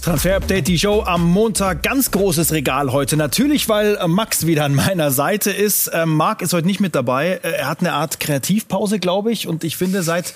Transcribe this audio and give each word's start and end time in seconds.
Transfer-Update, 0.00 0.68
die 0.68 0.78
Show 0.78 1.02
am 1.04 1.24
Montag. 1.24 1.82
Ganz 1.82 2.10
großes 2.10 2.52
Regal 2.52 2.92
heute. 2.92 3.16
Natürlich, 3.16 3.68
weil 3.68 3.98
Max 4.06 4.46
wieder 4.46 4.64
an 4.64 4.74
meiner 4.74 5.10
Seite 5.10 5.50
ist. 5.50 5.90
Ähm, 5.92 6.10
Marc 6.10 6.40
ist 6.40 6.52
heute 6.52 6.66
nicht 6.66 6.80
mit 6.80 6.94
dabei. 6.94 7.40
Äh, 7.42 7.50
er 7.58 7.68
hat 7.68 7.80
eine 7.80 7.92
Art 7.92 8.20
Kreativpause, 8.20 9.00
glaube 9.00 9.32
ich. 9.32 9.48
Und 9.48 9.64
ich 9.64 9.76
finde, 9.76 10.02
seit 10.02 10.34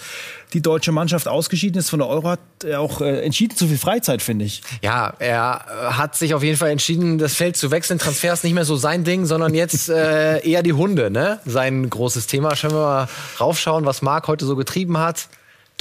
die 0.53 0.61
deutsche 0.61 0.93
Mannschaft 0.93 1.29
ausgeschieden 1.29 1.79
ist 1.79 1.91
von 1.91 2.01
der 2.01 2.09
Euro, 2.09 2.29
hat 2.29 2.41
er 2.65 2.81
auch 2.81 3.01
äh, 3.01 3.25
entschieden 3.25 3.57
zu 3.57 3.67
viel 3.69 3.79
Freizeit, 3.79 4.21
finde 4.21 4.45
ich. 4.45 4.63
Ja, 4.83 5.15
er 5.19 5.65
äh, 5.69 5.93
hat 5.93 6.17
sich 6.17 6.35
auf 6.35 6.43
jeden 6.43 6.57
Fall 6.57 6.71
entschieden, 6.71 7.19
das 7.19 7.35
Feld 7.35 7.57
zu 7.57 7.71
wechseln. 7.71 7.99
Transfer 7.99 8.33
ist 8.33 8.45
nicht 8.45 8.55
mehr 8.55 8.65
so 8.65 8.77
sein 8.77 9.05
Ding, 9.05 9.27
sondern 9.27 9.55
jetzt 9.55 9.89
äh, 9.89 10.41
eher 10.41 10.63
die 10.63 10.73
Hunde, 10.73 11.11
ne? 11.11 11.39
Sein 11.47 11.89
großes 11.89 12.27
Thema. 12.27 12.57
Schauen 12.57 12.73
wir 12.73 12.81
mal 12.81 13.09
raufschauen, 13.39 13.87
was 13.87 14.03
Marc 14.03 14.27
heute 14.29 14.45
so 14.45 14.57
getrieben 14.57 14.99
hat. 14.99 15.29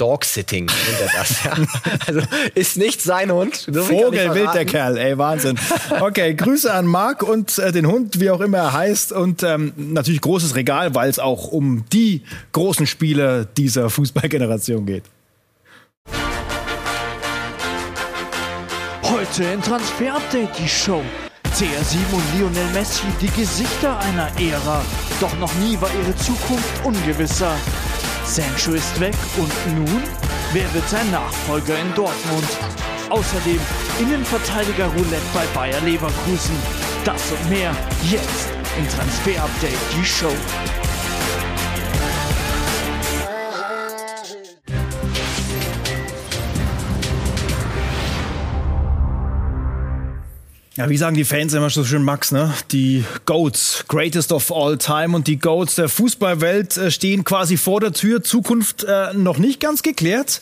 Dog-Sitting 0.02 0.64
nennt 0.64 1.00
er 1.00 1.18
das. 1.20 1.44
Ja. 1.44 1.52
Also 2.06 2.20
ist 2.56 2.76
nicht 2.76 3.00
sein 3.00 3.30
Hund. 3.30 3.68
Vogelwild 3.72 4.52
der 4.52 4.64
Kerl, 4.64 4.98
ey, 4.98 5.16
Wahnsinn. 5.16 5.56
Okay, 6.00 6.34
Grüße 6.34 6.72
an 6.74 6.86
Marc 6.86 7.22
und 7.22 7.56
äh, 7.58 7.70
den 7.70 7.86
Hund, 7.86 8.18
wie 8.18 8.30
auch 8.30 8.40
immer 8.40 8.58
er 8.58 8.72
heißt. 8.72 9.12
Und 9.12 9.44
ähm, 9.44 9.72
natürlich 9.76 10.20
großes 10.20 10.56
Regal, 10.56 10.96
weil 10.96 11.08
es 11.08 11.20
auch 11.20 11.46
um 11.46 11.84
die 11.92 12.22
großen 12.50 12.88
Spiele 12.88 13.46
dieser 13.56 13.90
Fußballgeneration 13.90 14.86
geht. 14.86 15.04
Heute 19.04 19.44
in 19.44 19.62
Transfer 19.62 20.16
Update 20.16 20.58
die 20.58 20.68
Show. 20.68 21.02
CR7 21.54 22.12
und 22.12 22.40
Lionel 22.40 22.72
Messi, 22.72 23.04
die 23.20 23.30
Gesichter 23.40 24.00
einer 24.00 24.28
Ära. 24.40 24.84
Doch 25.20 25.38
noch 25.38 25.54
nie 25.56 25.80
war 25.80 25.90
ihre 25.94 26.16
Zukunft 26.16 26.84
ungewisser. 26.84 27.54
Sancho 28.24 28.72
ist 28.72 28.98
weg 29.00 29.14
und 29.36 29.52
nun? 29.74 30.02
Wer 30.52 30.72
wird 30.72 30.88
sein 30.88 31.10
Nachfolger 31.10 31.78
in 31.78 31.94
Dortmund? 31.94 32.46
Außerdem 33.10 33.60
Innenverteidiger 34.00 34.86
Roulette 34.86 35.22
bei 35.34 35.44
Bayer 35.54 35.80
Leverkusen. 35.80 36.56
Das 37.04 37.30
und 37.32 37.50
mehr 37.50 37.74
jetzt 38.02 38.48
in 38.78 38.88
Transfer 38.88 39.42
Update, 39.42 39.78
die 39.96 40.04
Show. 40.04 40.32
Ja, 50.74 50.88
wie 50.88 50.96
sagen 50.96 51.16
die 51.16 51.24
Fans 51.24 51.52
immer 51.52 51.68
so 51.68 51.84
schön, 51.84 52.02
Max, 52.02 52.32
ne? 52.32 52.54
Die 52.70 53.04
Goats, 53.26 53.84
greatest 53.88 54.32
of 54.32 54.50
all 54.50 54.78
time 54.78 55.14
und 55.14 55.26
die 55.26 55.38
Goats 55.38 55.74
der 55.74 55.90
Fußballwelt 55.90 56.78
äh, 56.78 56.90
stehen 56.90 57.24
quasi 57.24 57.58
vor 57.58 57.80
der 57.80 57.92
Tür. 57.92 58.22
Zukunft 58.22 58.82
äh, 58.84 59.12
noch 59.12 59.36
nicht 59.36 59.60
ganz 59.60 59.82
geklärt. 59.82 60.40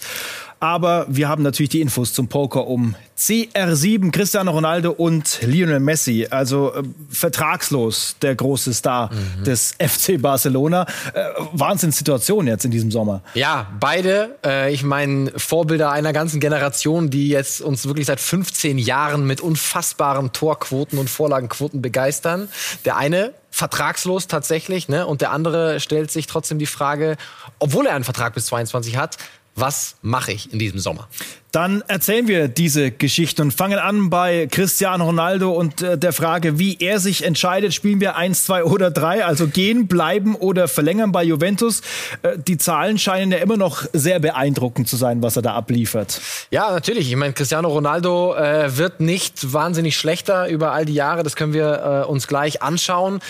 Aber 0.61 1.07
wir 1.09 1.27
haben 1.29 1.43
natürlich 1.43 1.71
die 1.71 1.81
Infos 1.81 2.13
zum 2.13 2.29
Poker 2.29 2.67
um 2.67 2.95
CR7, 3.19 4.11
Cristiano 4.13 4.51
Ronaldo 4.51 4.91
und 4.91 5.41
Lionel 5.41 5.81
Messi. 5.81 6.27
Also 6.29 6.75
äh, 6.75 6.83
vertragslos 7.11 8.17
der 8.21 8.35
große 8.35 8.75
Star 8.75 9.11
mhm. 9.11 9.45
des 9.45 9.75
FC 9.79 10.21
Barcelona. 10.21 10.87
Äh, 11.15 11.25
Wahnsinnssituation 11.53 12.47
jetzt 12.47 12.67
in 12.67 12.71
diesem 12.71 12.91
Sommer. 12.91 13.23
Ja, 13.33 13.69
beide. 13.81 14.37
Äh, 14.45 14.73
ich 14.73 14.83
meine, 14.83 15.33
Vorbilder 15.35 15.93
einer 15.93 16.13
ganzen 16.13 16.41
Generation, 16.41 17.09
die 17.09 17.29
jetzt 17.29 17.63
uns 17.63 17.87
wirklich 17.87 18.07
seit 18.07 18.21
15 18.21 18.77
Jahren 18.77 19.27
mit 19.27 19.41
unfassbaren 19.41 20.33
Torquoten 20.33 20.99
und 20.99 21.09
Vorlagenquoten 21.09 21.81
begeistern. 21.81 22.51
Der 22.85 22.99
eine 22.99 23.33
vertragslos 23.51 24.27
tatsächlich, 24.29 24.89
ne? 24.89 25.07
Und 25.07 25.21
der 25.21 25.33
andere 25.33 25.81
stellt 25.81 26.11
sich 26.11 26.27
trotzdem 26.27 26.59
die 26.59 26.67
Frage, 26.67 27.17
obwohl 27.59 27.87
er 27.87 27.95
einen 27.95 28.05
Vertrag 28.05 28.35
bis 28.35 28.47
22 28.47 28.97
hat, 28.97 29.17
was 29.55 29.97
mache 30.03 30.33
ich 30.33 30.53
in 30.53 30.59
diesem 30.59 30.79
Sommer? 30.79 31.09
Dann 31.53 31.83
erzählen 31.89 32.29
wir 32.29 32.47
diese 32.47 32.93
Geschichte 32.93 33.43
und 33.43 33.53
fangen 33.53 33.79
an 33.81 34.09
bei 34.09 34.47
Cristiano 34.49 35.05
Ronaldo 35.05 35.51
und 35.51 35.83
äh, 35.83 35.99
der 35.99 36.13
Frage, 36.13 36.61
wie 36.61 36.77
er 36.79 37.01
sich 37.01 37.25
entscheidet. 37.25 37.75
Spielen 37.75 38.01
wir 38.01 38.15
eins, 38.15 38.45
zwei 38.45 38.63
oder 38.63 38.93
drei? 38.93 39.25
Also 39.25 39.49
gehen, 39.49 39.89
bleiben 39.89 40.37
oder 40.37 40.69
verlängern 40.69 41.11
bei 41.11 41.25
Juventus. 41.25 41.81
Äh, 42.23 42.39
die 42.39 42.57
Zahlen 42.57 42.99
scheinen 42.99 43.33
ja 43.33 43.39
immer 43.39 43.57
noch 43.57 43.85
sehr 43.93 44.21
beeindruckend 44.21 44.89
zu 44.89 44.97
sein, 44.97 45.23
was 45.23 45.35
er 45.35 45.43
da 45.43 45.55
abliefert. 45.55 46.21
Ja, 46.53 46.71
natürlich. 46.71 47.11
Ich 47.11 47.17
meine, 47.17 47.33
Cristiano 47.33 47.69
Ronaldo 47.69 48.37
äh, 48.37 48.77
wird 48.77 49.01
nicht 49.01 49.53
wahnsinnig 49.53 49.97
schlechter 49.97 50.49
über 50.49 50.71
all 50.71 50.85
die 50.85 50.95
Jahre. 50.95 51.25
Das 51.25 51.35
können 51.35 51.53
wir 51.53 52.07
uns 52.09 52.29
gleich 52.29 52.63
anschauen 52.63 53.21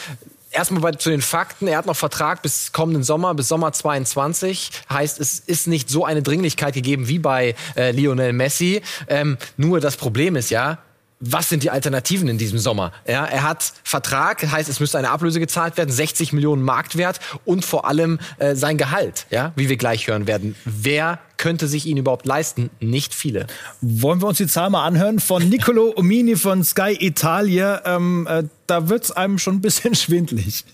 erstmal 0.50 0.82
bei, 0.82 0.92
zu 0.92 1.10
den 1.10 1.22
Fakten. 1.22 1.66
Er 1.66 1.78
hat 1.78 1.86
noch 1.86 1.96
Vertrag 1.96 2.42
bis 2.42 2.72
kommenden 2.72 3.02
Sommer, 3.02 3.34
bis 3.34 3.48
Sommer 3.48 3.72
22. 3.72 4.70
Heißt, 4.90 5.20
es 5.20 5.38
ist 5.38 5.66
nicht 5.66 5.88
so 5.88 6.04
eine 6.04 6.22
Dringlichkeit 6.22 6.74
gegeben 6.74 7.08
wie 7.08 7.18
bei 7.18 7.54
äh, 7.76 7.92
Lionel 7.92 8.32
Messi. 8.32 8.82
Ähm, 9.08 9.38
nur 9.56 9.80
das 9.80 9.96
Problem 9.96 10.36
ist 10.36 10.50
ja, 10.50 10.78
was 11.20 11.50
sind 11.50 11.62
die 11.62 11.70
Alternativen 11.70 12.28
in 12.28 12.38
diesem 12.38 12.58
Sommer? 12.58 12.92
Ja, 13.06 13.26
er 13.26 13.42
hat 13.42 13.74
Vertrag, 13.84 14.42
heißt, 14.50 14.70
es 14.70 14.80
müsste 14.80 14.98
eine 14.98 15.10
Ablöse 15.10 15.38
gezahlt 15.38 15.76
werden, 15.76 15.90
60 15.90 16.32
Millionen 16.32 16.62
Marktwert 16.62 17.20
und 17.44 17.64
vor 17.64 17.86
allem 17.86 18.18
äh, 18.38 18.54
sein 18.54 18.78
Gehalt, 18.78 19.26
ja, 19.28 19.52
wie 19.54 19.68
wir 19.68 19.76
gleich 19.76 20.08
hören 20.08 20.26
werden. 20.26 20.56
Wer 20.64 21.18
könnte 21.36 21.68
sich 21.68 21.86
ihn 21.86 21.98
überhaupt 21.98 22.24
leisten? 22.24 22.70
Nicht 22.80 23.14
viele. 23.14 23.46
Wollen 23.82 24.22
wir 24.22 24.28
uns 24.28 24.38
die 24.38 24.46
Zahl 24.46 24.70
mal 24.70 24.84
anhören 24.84 25.20
von 25.20 25.46
Nicolo 25.46 25.92
Omini 25.96 26.36
von 26.36 26.64
Sky 26.64 26.96
Italia? 26.98 27.82
Ähm, 27.84 28.26
äh, 28.28 28.44
da 28.66 28.88
wird's 28.88 29.10
einem 29.12 29.38
schon 29.38 29.56
ein 29.56 29.60
bisschen 29.60 29.94
schwindlig. 29.94 30.64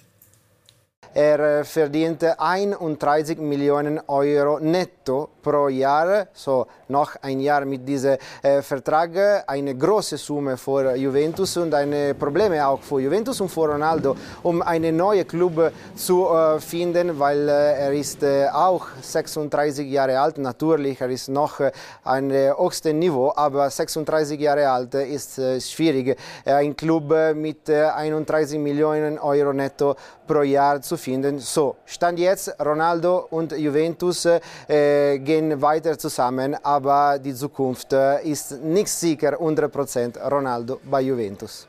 Er 1.12 1.64
verdient 1.64 2.22
31 2.22 3.38
Millionen 3.38 4.00
Euro 4.06 4.60
netto 4.60 5.30
pro 5.46 5.68
Jahr, 5.68 6.26
so 6.32 6.66
noch 6.88 7.14
ein 7.22 7.38
Jahr 7.38 7.64
mit 7.64 7.86
diesem 7.86 8.16
äh, 8.42 8.62
Vertrag, 8.62 9.44
eine 9.46 9.76
große 9.76 10.16
Summe 10.16 10.56
für 10.56 10.96
Juventus 10.96 11.56
und 11.56 11.72
ein 11.72 12.16
Problem 12.18 12.52
auch 12.54 12.82
für 12.82 13.00
Juventus 13.00 13.40
und 13.40 13.48
für 13.48 13.68
Ronaldo, 13.68 14.16
um 14.42 14.60
einen 14.62 14.96
neuen 14.96 15.26
Club 15.26 15.72
zu 15.94 16.26
äh, 16.26 16.58
finden, 16.58 17.16
weil 17.16 17.48
äh, 17.48 17.84
er 17.84 17.92
ist 17.92 18.24
äh, 18.24 18.48
auch 18.52 18.88
36 19.00 19.88
Jahre 19.88 20.18
alt, 20.18 20.38
natürlich, 20.38 21.00
er 21.00 21.10
ist 21.10 21.28
noch 21.28 21.60
äh, 21.60 21.70
ein 22.02 22.32
höchstes 22.32 22.92
Niveau, 22.92 23.32
aber 23.36 23.70
36 23.70 24.40
Jahre 24.40 24.68
alt 24.68 24.94
ist 24.94 25.38
äh, 25.38 25.60
schwierig, 25.60 26.16
ein 26.44 26.74
Club 26.74 27.14
mit 27.34 27.70
31 27.70 28.58
Millionen 28.58 29.18
Euro 29.18 29.52
netto 29.52 29.94
pro 30.26 30.42
Jahr 30.42 30.80
zu 30.82 30.96
finden. 30.96 31.38
So, 31.38 31.76
Stand 31.84 32.18
jetzt, 32.18 32.54
Ronaldo 32.60 33.28
und 33.30 33.52
Juventus 33.52 34.26
äh, 34.26 35.18
gehen 35.18 35.35
weiter 35.60 35.98
zusammen, 35.98 36.56
aber 36.62 37.18
die 37.18 37.34
Zukunft 37.34 37.92
äh, 37.92 38.22
ist 38.22 38.62
nicht 38.62 38.88
sicher, 38.88 39.40
100% 39.40 40.18
Ronaldo 40.28 40.80
bei 40.84 41.02
Juventus. 41.02 41.66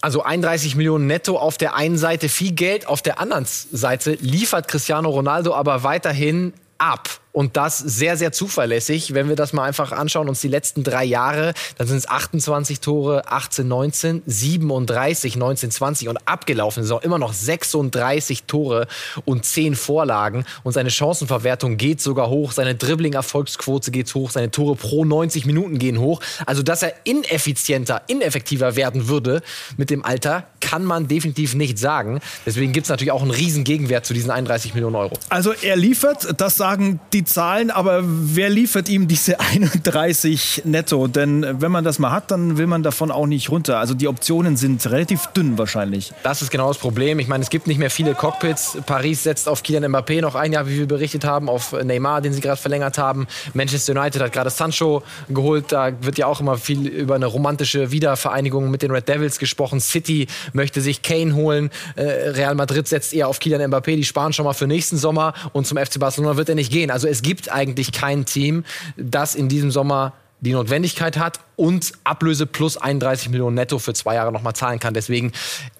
Also 0.00 0.22
31 0.22 0.76
Millionen 0.76 1.06
netto 1.06 1.38
auf 1.38 1.56
der 1.56 1.74
einen 1.74 1.96
Seite 1.96 2.28
viel 2.28 2.52
Geld, 2.52 2.86
auf 2.86 3.00
der 3.00 3.20
anderen 3.20 3.46
Seite 3.46 4.12
liefert 4.20 4.68
Cristiano 4.68 5.08
Ronaldo 5.08 5.54
aber 5.54 5.82
weiterhin 5.82 6.52
ab 6.78 7.08
und 7.34 7.56
das 7.56 7.78
sehr, 7.78 8.16
sehr 8.16 8.32
zuverlässig. 8.32 9.12
Wenn 9.12 9.28
wir 9.28 9.34
das 9.34 9.52
mal 9.52 9.64
einfach 9.64 9.90
anschauen, 9.92 10.28
uns 10.28 10.40
die 10.40 10.48
letzten 10.48 10.84
drei 10.84 11.04
Jahre, 11.04 11.52
dann 11.76 11.88
sind 11.88 11.98
es 11.98 12.08
28 12.08 12.78
Tore, 12.78 13.24
18, 13.26 13.66
19, 13.66 14.22
37, 14.24 15.36
19, 15.36 15.70
20 15.72 16.08
und 16.08 16.28
abgelaufen 16.28 16.84
Saison 16.84 17.00
immer 17.02 17.18
noch 17.18 17.32
36 17.32 18.44
Tore 18.44 18.86
und 19.24 19.44
10 19.44 19.74
Vorlagen. 19.74 20.44
Und 20.62 20.72
seine 20.72 20.92
Chancenverwertung 20.92 21.76
geht 21.76 22.00
sogar 22.00 22.30
hoch, 22.30 22.52
seine 22.52 22.76
Dribbling-Erfolgsquote 22.76 23.90
geht 23.90 24.14
hoch, 24.14 24.30
seine 24.30 24.52
Tore 24.52 24.76
pro 24.76 25.04
90 25.04 25.44
Minuten 25.44 25.80
gehen 25.80 25.98
hoch. 25.98 26.20
Also, 26.46 26.62
dass 26.62 26.84
er 26.84 26.94
ineffizienter, 27.02 28.02
ineffektiver 28.06 28.76
werden 28.76 29.08
würde 29.08 29.42
mit 29.76 29.90
dem 29.90 30.04
Alter, 30.04 30.46
kann 30.60 30.84
man 30.84 31.08
definitiv 31.08 31.54
nicht 31.54 31.78
sagen. 31.78 32.20
Deswegen 32.46 32.72
gibt 32.72 32.84
es 32.84 32.90
natürlich 32.90 33.12
auch 33.12 33.22
einen 33.22 33.30
riesen 33.32 33.64
Gegenwert 33.64 34.06
zu 34.06 34.14
diesen 34.14 34.30
31 34.30 34.74
Millionen 34.74 34.96
Euro. 34.96 35.14
Also 35.28 35.52
er 35.52 35.76
liefert, 35.76 36.40
das 36.40 36.56
sagen 36.56 37.00
die 37.12 37.23
Zahlen, 37.24 37.70
aber 37.70 38.00
wer 38.04 38.50
liefert 38.50 38.88
ihm 38.88 39.08
diese 39.08 39.40
31 39.84 40.62
netto? 40.64 41.06
Denn 41.06 41.60
wenn 41.60 41.70
man 41.70 41.84
das 41.84 41.98
mal 41.98 42.10
hat, 42.10 42.30
dann 42.30 42.56
will 42.58 42.66
man 42.66 42.82
davon 42.82 43.10
auch 43.10 43.26
nicht 43.26 43.50
runter. 43.50 43.78
Also 43.78 43.94
die 43.94 44.08
Optionen 44.08 44.56
sind 44.56 44.84
relativ 44.90 45.26
dünn 45.28 45.58
wahrscheinlich. 45.58 46.12
Das 46.22 46.42
ist 46.42 46.50
genau 46.50 46.68
das 46.68 46.78
Problem. 46.78 47.18
Ich 47.18 47.28
meine, 47.28 47.42
es 47.42 47.50
gibt 47.50 47.66
nicht 47.66 47.78
mehr 47.78 47.90
viele 47.90 48.14
Cockpits. 48.14 48.78
Paris 48.86 49.22
setzt 49.22 49.48
auf 49.48 49.62
Kylian 49.62 49.84
Mbappé 49.84 50.20
noch 50.20 50.34
ein 50.34 50.52
Jahr, 50.52 50.68
wie 50.68 50.78
wir 50.78 50.88
berichtet 50.88 51.24
haben, 51.24 51.48
auf 51.48 51.72
Neymar, 51.72 52.20
den 52.20 52.32
sie 52.32 52.40
gerade 52.40 52.60
verlängert 52.60 52.98
haben. 52.98 53.26
Manchester 53.52 53.92
United 53.98 54.22
hat 54.22 54.32
gerade 54.32 54.50
Sancho 54.50 55.02
geholt. 55.28 55.66
Da 55.72 55.92
wird 56.00 56.18
ja 56.18 56.26
auch 56.26 56.40
immer 56.40 56.56
viel 56.56 56.86
über 56.86 57.14
eine 57.14 57.26
romantische 57.26 57.90
Wiedervereinigung 57.90 58.70
mit 58.70 58.82
den 58.82 58.90
Red 58.90 59.08
Devils 59.08 59.38
gesprochen. 59.38 59.80
City 59.80 60.26
möchte 60.52 60.80
sich 60.80 61.02
Kane 61.02 61.34
holen. 61.34 61.70
Äh, 61.96 62.02
Real 62.30 62.54
Madrid 62.54 62.88
setzt 62.88 63.12
eher 63.12 63.28
auf 63.28 63.40
Kylian 63.40 63.70
Mbappé. 63.70 63.96
Die 63.96 64.04
sparen 64.04 64.32
schon 64.32 64.44
mal 64.44 64.52
für 64.52 64.66
nächsten 64.66 64.96
Sommer. 64.96 65.34
Und 65.52 65.66
zum 65.66 65.78
FC 65.78 65.98
Barcelona 65.98 66.36
wird 66.36 66.48
er 66.48 66.54
nicht 66.54 66.72
gehen. 66.72 66.90
Also 66.90 67.08
es 67.14 67.22
gibt 67.22 67.50
eigentlich 67.50 67.92
kein 67.92 68.26
Team, 68.26 68.64
das 68.96 69.36
in 69.36 69.48
diesem 69.48 69.70
Sommer 69.70 70.14
die 70.40 70.52
Notwendigkeit 70.52 71.16
hat 71.16 71.38
und 71.54 71.92
Ablöse 72.02 72.44
plus 72.44 72.76
31 72.76 73.28
Millionen 73.30 73.54
netto 73.54 73.78
für 73.78 73.94
zwei 73.94 74.16
Jahre 74.16 74.32
nochmal 74.32 74.52
zahlen 74.54 74.80
kann. 74.80 74.92
Deswegen 74.92 75.30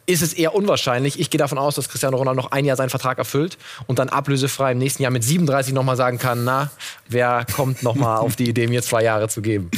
ist 0.06 0.22
es 0.22 0.32
eher 0.32 0.54
unwahrscheinlich. 0.54 1.18
Ich 1.18 1.30
gehe 1.30 1.38
davon 1.38 1.58
aus, 1.58 1.74
dass 1.74 1.88
Cristiano 1.88 2.16
Ronaldo 2.16 2.40
noch 2.40 2.52
ein 2.52 2.64
Jahr 2.64 2.76
seinen 2.76 2.88
Vertrag 2.88 3.18
erfüllt 3.18 3.58
und 3.88 3.98
dann 3.98 4.08
ablösefrei 4.10 4.72
im 4.72 4.78
nächsten 4.78 5.02
Jahr 5.02 5.10
mit 5.10 5.24
37 5.24 5.74
nochmal 5.74 5.96
sagen 5.96 6.18
kann, 6.18 6.44
na, 6.44 6.70
wer 7.08 7.44
kommt 7.52 7.82
nochmal 7.82 8.18
auf 8.20 8.36
die 8.36 8.48
Idee, 8.48 8.68
mir 8.68 8.82
zwei 8.82 9.02
Jahre 9.02 9.28
zu 9.28 9.42
geben? 9.42 9.70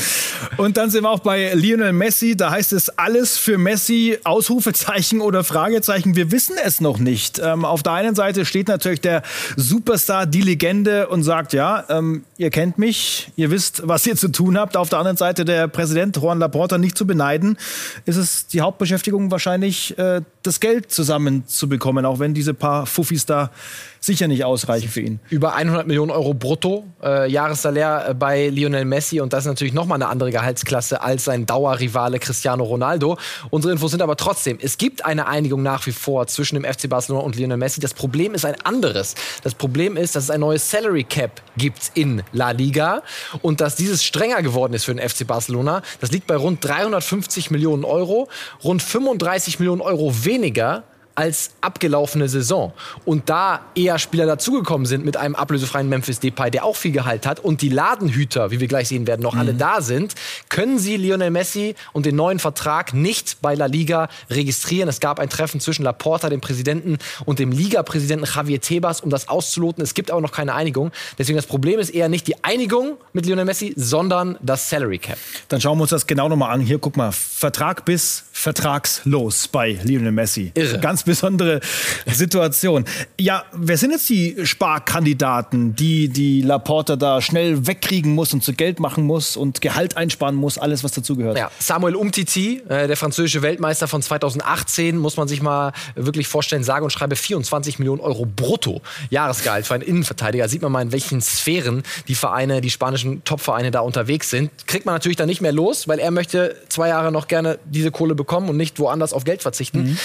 Und 0.56 0.76
dann 0.76 0.90
sind 0.90 1.04
wir 1.04 1.10
auch 1.10 1.20
bei 1.20 1.52
Lionel 1.54 1.92
Messi. 1.92 2.36
Da 2.36 2.50
heißt 2.50 2.72
es 2.72 2.88
alles 2.98 3.38
für 3.38 3.58
Messi, 3.58 4.18
Ausrufezeichen 4.24 5.20
oder 5.20 5.44
Fragezeichen. 5.44 6.16
Wir 6.16 6.30
wissen 6.30 6.56
es 6.64 6.80
noch 6.80 6.98
nicht. 6.98 7.38
Ähm, 7.38 7.64
auf 7.64 7.82
der 7.82 7.92
einen 7.92 8.14
Seite 8.14 8.44
steht 8.44 8.68
natürlich 8.68 9.00
der 9.00 9.22
Superstar, 9.56 10.26
die 10.26 10.42
Legende 10.42 11.08
und 11.08 11.22
sagt, 11.22 11.52
ja, 11.52 11.84
ähm, 11.88 12.24
ihr 12.38 12.50
kennt 12.50 12.78
mich, 12.78 13.30
ihr 13.36 13.50
wisst, 13.50 13.82
was 13.84 14.06
ihr 14.06 14.16
zu 14.16 14.28
tun 14.28 14.58
habt. 14.58 14.76
Auf 14.76 14.88
der 14.88 14.98
anderen 14.98 15.16
Seite 15.16 15.44
der 15.44 15.68
Präsident 15.68 16.16
Juan 16.16 16.38
Laporta 16.38 16.78
nicht 16.78 16.96
zu 16.96 17.06
beneiden. 17.06 17.58
Ist 18.04 18.16
es 18.16 18.46
die 18.46 18.60
Hauptbeschäftigung 18.60 19.30
wahrscheinlich, 19.30 19.96
äh, 19.98 20.22
das 20.42 20.60
Geld 20.60 20.90
zusammenzubekommen, 20.90 22.04
auch 22.06 22.18
wenn 22.18 22.34
diese 22.34 22.54
paar 22.54 22.86
Fuffis 22.86 23.26
da 23.26 23.50
sicher 24.06 24.28
nicht 24.28 24.44
ausreichen 24.44 24.88
für 24.88 25.00
ihn. 25.00 25.20
Über 25.28 25.54
100 25.54 25.86
Millionen 25.86 26.12
Euro 26.12 26.32
brutto 26.32 26.84
äh, 27.02 27.30
Jahressalär 27.30 28.06
äh, 28.08 28.14
bei 28.14 28.48
Lionel 28.48 28.84
Messi 28.84 29.20
und 29.20 29.32
das 29.32 29.40
ist 29.40 29.48
natürlich 29.48 29.74
nochmal 29.74 29.96
eine 29.96 30.08
andere 30.08 30.30
Gehaltsklasse 30.30 31.02
als 31.02 31.24
sein 31.24 31.44
Dauerrivale 31.44 32.18
Cristiano 32.18 32.64
Ronaldo. 32.64 33.18
Unsere 33.50 33.72
Infos 33.72 33.90
sind 33.90 34.02
aber 34.02 34.16
trotzdem, 34.16 34.58
es 34.60 34.78
gibt 34.78 35.04
eine 35.04 35.26
Einigung 35.26 35.62
nach 35.62 35.86
wie 35.86 35.92
vor 35.92 36.26
zwischen 36.28 36.54
dem 36.54 36.64
FC 36.64 36.88
Barcelona 36.88 37.24
und 37.24 37.36
Lionel 37.36 37.58
Messi. 37.58 37.80
Das 37.80 37.94
Problem 37.94 38.34
ist 38.34 38.44
ein 38.44 38.54
anderes. 38.62 39.16
Das 39.42 39.54
Problem 39.54 39.96
ist, 39.96 40.16
dass 40.16 40.24
es 40.24 40.30
ein 40.30 40.40
neues 40.40 40.70
Salary 40.70 41.04
Cap 41.04 41.42
gibt 41.56 41.90
in 41.94 42.22
La 42.32 42.52
Liga 42.52 43.02
und 43.42 43.60
dass 43.60 43.74
dieses 43.74 44.04
strenger 44.04 44.42
geworden 44.42 44.72
ist 44.72 44.84
für 44.84 44.94
den 44.94 45.06
FC 45.06 45.26
Barcelona. 45.26 45.82
Das 46.00 46.12
liegt 46.12 46.26
bei 46.26 46.36
rund 46.36 46.64
350 46.64 47.50
Millionen 47.50 47.84
Euro, 47.84 48.28
rund 48.62 48.82
35 48.82 49.58
Millionen 49.58 49.80
Euro 49.80 50.24
weniger 50.24 50.84
als 51.16 51.50
abgelaufene 51.62 52.28
Saison. 52.28 52.72
Und 53.04 53.28
da 53.28 53.60
eher 53.74 53.98
Spieler 53.98 54.26
dazugekommen 54.26 54.86
sind 54.86 55.04
mit 55.04 55.16
einem 55.16 55.34
ablösefreien 55.34 55.88
Memphis 55.88 56.20
Depay, 56.20 56.50
der 56.50 56.64
auch 56.64 56.76
viel 56.76 56.92
Gehalt 56.92 57.26
hat, 57.26 57.40
und 57.40 57.62
die 57.62 57.70
Ladenhüter, 57.70 58.50
wie 58.50 58.60
wir 58.60 58.68
gleich 58.68 58.88
sehen 58.88 59.06
werden, 59.06 59.22
noch 59.22 59.34
mhm. 59.34 59.40
alle 59.40 59.54
da 59.54 59.80
sind, 59.80 60.14
können 60.48 60.78
sie 60.78 60.96
Lionel 60.96 61.30
Messi 61.30 61.74
und 61.92 62.06
den 62.06 62.16
neuen 62.16 62.38
Vertrag 62.38 62.94
nicht 62.94 63.38
bei 63.40 63.54
La 63.54 63.66
Liga 63.66 64.08
registrieren. 64.30 64.88
Es 64.88 65.00
gab 65.00 65.18
ein 65.18 65.30
Treffen 65.30 65.58
zwischen 65.58 65.82
Laporta, 65.82 66.28
dem 66.28 66.40
Präsidenten, 66.40 66.98
und 67.24 67.38
dem 67.38 67.50
Liga-Präsidenten 67.50 68.26
Javier 68.26 68.60
Tebas, 68.60 69.00
um 69.00 69.08
das 69.08 69.28
auszuloten. 69.28 69.82
Es 69.82 69.94
gibt 69.94 70.10
aber 70.10 70.20
noch 70.20 70.32
keine 70.32 70.54
Einigung. 70.54 70.92
Deswegen 71.18 71.36
das 71.36 71.46
Problem 71.46 71.80
ist 71.80 71.90
eher 71.90 72.10
nicht 72.10 72.26
die 72.26 72.44
Einigung 72.44 72.98
mit 73.14 73.24
Lionel 73.24 73.46
Messi, 73.46 73.72
sondern 73.76 74.36
das 74.42 74.68
Salary 74.68 74.98
Cap. 74.98 75.16
Dann 75.48 75.60
schauen 75.60 75.78
wir 75.78 75.82
uns 75.82 75.90
das 75.90 76.06
genau 76.06 76.28
nochmal 76.28 76.52
an. 76.52 76.60
Hier, 76.60 76.78
guck 76.78 76.96
mal, 76.96 77.10
Vertrag 77.12 77.86
bis 77.86 78.24
vertragslos 78.32 79.48
bei 79.48 79.78
Lionel 79.82 80.12
Messi. 80.12 80.52
Irre. 80.54 80.78
Ganz 80.80 81.05
besondere 81.06 81.60
Situation. 82.06 82.84
Ja, 83.18 83.44
wer 83.52 83.78
sind 83.78 83.92
jetzt 83.92 84.08
die 84.10 84.36
Sparkandidaten, 84.44 85.74
die 85.74 86.08
die 86.08 86.42
Laporta 86.42 86.96
da 86.96 87.22
schnell 87.22 87.66
wegkriegen 87.66 88.14
muss 88.14 88.34
und 88.34 88.44
zu 88.44 88.52
Geld 88.52 88.80
machen 88.80 89.04
muss 89.04 89.36
und 89.36 89.62
Gehalt 89.62 89.96
einsparen 89.96 90.34
muss, 90.34 90.58
alles 90.58 90.84
was 90.84 90.92
dazugehört? 90.92 91.38
Ja, 91.38 91.50
Samuel 91.58 91.94
Umtiti, 91.94 92.62
äh, 92.68 92.86
der 92.86 92.96
französische 92.96 93.40
Weltmeister 93.40 93.88
von 93.88 94.02
2018, 94.02 94.98
muss 94.98 95.16
man 95.16 95.28
sich 95.28 95.40
mal 95.40 95.72
wirklich 95.94 96.28
vorstellen, 96.28 96.64
sage 96.64 96.84
und 96.84 96.90
schreibe 96.90 97.16
24 97.16 97.78
Millionen 97.78 98.00
Euro 98.00 98.26
brutto 98.26 98.82
Jahresgehalt 99.08 99.66
für 99.66 99.74
einen 99.74 99.84
Innenverteidiger. 99.84 100.48
Sieht 100.48 100.62
man 100.62 100.72
mal, 100.72 100.82
in 100.82 100.92
welchen 100.92 101.20
Sphären 101.22 101.84
die 102.08 102.14
Vereine, 102.14 102.60
die 102.60 102.70
spanischen 102.70 103.22
Topvereine 103.24 103.70
da 103.70 103.80
unterwegs 103.80 104.28
sind. 104.28 104.50
Kriegt 104.66 104.84
man 104.84 104.94
natürlich 104.94 105.16
dann 105.16 105.28
nicht 105.28 105.40
mehr 105.40 105.52
los, 105.52 105.86
weil 105.88 106.00
er 106.00 106.10
möchte 106.10 106.56
zwei 106.68 106.88
Jahre 106.88 107.12
noch 107.12 107.28
gerne 107.28 107.58
diese 107.64 107.92
Kohle 107.92 108.14
bekommen 108.16 108.48
und 108.48 108.56
nicht 108.56 108.78
woanders 108.80 109.12
auf 109.12 109.24
Geld 109.24 109.42
verzichten. 109.42 109.82
Mhm. 109.82 109.98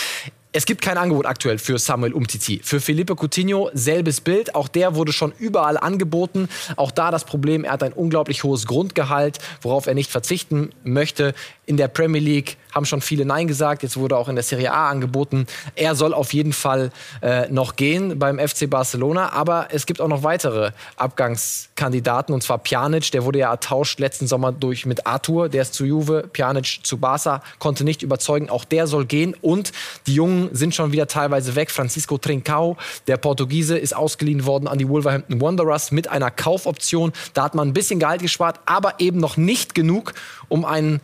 Es 0.54 0.66
gibt 0.66 0.82
kein 0.82 0.98
Angebot 0.98 1.26
aktuell 1.26 1.58
für 1.60 1.80
Samuel 1.80 2.12
Umtiti. 2.12 2.60
Für 2.62 2.82
Felipe 2.82 3.16
Coutinho 3.16 3.70
selbes 3.74 4.20
Bild. 4.20 4.54
Auch 4.54 4.68
der 4.68 4.96
wurde 4.96 5.14
schon 5.14 5.32
überall 5.40 5.78
angeboten. 5.78 6.50
Auch 6.76 6.92
da 6.92 7.10
das 7.10 7.24
Problem, 7.24 7.64
er 7.64 7.72
hat 7.72 7.84
ein 7.84 7.94
unglaublich 7.94 8.44
hohes 8.44 8.68
Grundgehalt, 8.68 9.40
worauf 9.62 9.88
er 9.88 9.94
nicht 9.94 10.12
verzichten 10.12 10.72
möchte. 10.84 11.34
In 11.72 11.78
der 11.78 11.88
Premier 11.88 12.20
League 12.20 12.58
haben 12.74 12.86
schon 12.86 13.00
viele 13.00 13.24
Nein 13.24 13.48
gesagt. 13.48 13.82
Jetzt 13.82 13.96
wurde 13.96 14.18
auch 14.18 14.28
in 14.28 14.36
der 14.36 14.44
Serie 14.44 14.74
A 14.74 14.90
angeboten. 14.90 15.46
Er 15.76 15.96
soll 15.96 16.14
auf 16.14 16.34
jeden 16.34 16.52
Fall 16.52 16.92
äh, 17.22 17.48
noch 17.50 17.78
gehen 17.78 18.20
beim 18.20 18.40
FC 18.40 18.70
Barcelona. 18.70 19.32
Aber 19.32 19.70
es 19.72 19.86
gibt 19.86 20.02
auch 20.02 20.10
noch 20.10 20.24
weitere 20.24 20.72
Abgangskandidaten. 20.98 22.34
Und 22.36 22.44
zwar 22.44 22.58
Pjanic. 22.58 23.10
Der 23.12 23.24
wurde 23.24 23.40
ja 23.40 23.52
ertauscht 23.52 24.02
letzten 24.02 24.28
Sommer 24.28 24.52
durch 24.52 24.86
mit 24.86 25.08
Arthur. 25.08 25.48
Der 25.48 25.62
ist 25.62 25.74
zu 25.74 25.86
Juve. 25.86 26.28
Pjanic 26.34 26.82
zu 26.84 26.98
Barca. 26.98 27.42
Konnte 27.60 27.86
nicht 27.86 28.04
überzeugen. 28.04 28.50
Auch 28.50 28.66
der 28.66 28.86
soll 28.86 29.06
gehen. 29.06 29.34
Und 29.42 29.72
die 30.08 30.16
Jungen 30.16 30.50
sind 30.52 30.76
schon 30.76 30.92
wieder 30.92 31.08
teilweise 31.08 31.56
weg. 31.56 31.72
Francisco 31.72 32.18
Trincao, 32.18 32.76
der 33.08 33.16
Portugiese, 33.16 33.78
ist 33.78 33.96
ausgeliehen 33.96 34.46
worden 34.46 34.68
an 34.68 34.78
die 34.78 34.90
Wolverhampton 34.90 35.40
Wanderers 35.40 35.92
mit 35.92 36.10
einer 36.10 36.32
Kaufoption. 36.32 37.14
Da 37.34 37.46
hat 37.46 37.56
man 37.56 37.70
ein 37.70 37.74
bisschen 37.74 38.02
Gehalt 38.02 38.22
gespart, 38.22 38.60
aber 38.66 39.00
eben 39.00 39.22
noch 39.22 39.38
nicht 39.38 39.74
genug, 39.74 40.14
um 40.50 40.66
einen 40.66 41.00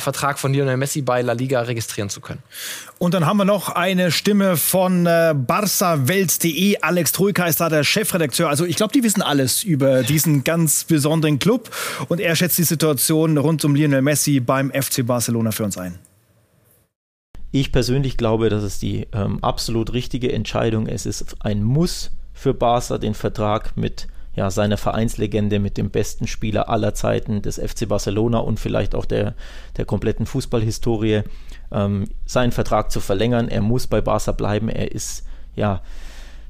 Mega-Vertrag 0.00 0.38
von 0.38 0.52
Lionel 0.52 0.76
Messi 0.76 1.02
bei 1.02 1.20
La 1.22 1.34
Liga 1.34 1.60
registrieren 1.60 2.08
zu 2.08 2.20
können. 2.20 2.42
Und 2.98 3.14
dann 3.14 3.26
haben 3.26 3.36
wir 3.36 3.44
noch 3.44 3.68
eine 3.68 4.10
Stimme 4.10 4.56
von 4.56 5.06
äh, 5.06 5.34
BarcaWelt.de. 5.36 6.78
Alex 6.80 7.12
Troika 7.12 7.44
ist 7.46 7.60
da 7.60 7.68
der 7.68 7.84
Chefredakteur. 7.84 8.48
Also 8.48 8.64
ich 8.64 8.76
glaube, 8.76 8.92
die 8.92 9.02
wissen 9.02 9.22
alles 9.22 9.62
über 9.62 10.02
diesen 10.02 10.42
ganz 10.44 10.84
besonderen 10.84 11.38
Club. 11.38 11.70
Und 12.08 12.20
er 12.20 12.34
schätzt 12.34 12.58
die 12.58 12.64
Situation 12.64 13.36
rund 13.36 13.64
um 13.64 13.74
Lionel 13.74 14.02
Messi 14.02 14.40
beim 14.40 14.70
FC 14.70 15.06
Barcelona 15.06 15.52
für 15.52 15.64
uns 15.64 15.76
ein. 15.76 15.98
Ich 17.52 17.72
persönlich 17.72 18.16
glaube, 18.16 18.48
das 18.48 18.62
ist 18.64 18.80
die 18.80 19.06
ähm, 19.12 19.42
absolut 19.42 19.92
richtige 19.92 20.32
Entscheidung. 20.32 20.86
Es 20.86 21.04
ist 21.04 21.36
ein 21.40 21.62
Muss 21.62 22.10
für 22.32 22.54
Barca, 22.54 22.96
den 22.98 23.14
Vertrag 23.14 23.76
mit 23.76 24.06
ja, 24.34 24.50
seiner 24.50 24.76
Vereinslegende, 24.76 25.58
mit 25.58 25.76
dem 25.76 25.90
besten 25.90 26.26
Spieler 26.26 26.68
aller 26.68 26.94
Zeiten 26.94 27.42
des 27.42 27.58
FC 27.58 27.88
Barcelona 27.88 28.38
und 28.38 28.60
vielleicht 28.60 28.94
auch 28.94 29.04
der, 29.04 29.34
der 29.76 29.84
kompletten 29.84 30.26
Fußballhistorie, 30.26 31.22
ähm, 31.72 32.08
seinen 32.26 32.52
Vertrag 32.52 32.90
zu 32.90 33.00
verlängern. 33.00 33.48
Er 33.48 33.62
muss 33.62 33.86
bei 33.86 34.00
Barca 34.00 34.32
bleiben. 34.32 34.68
Er 34.68 34.92
ist 34.92 35.24
ja 35.56 35.82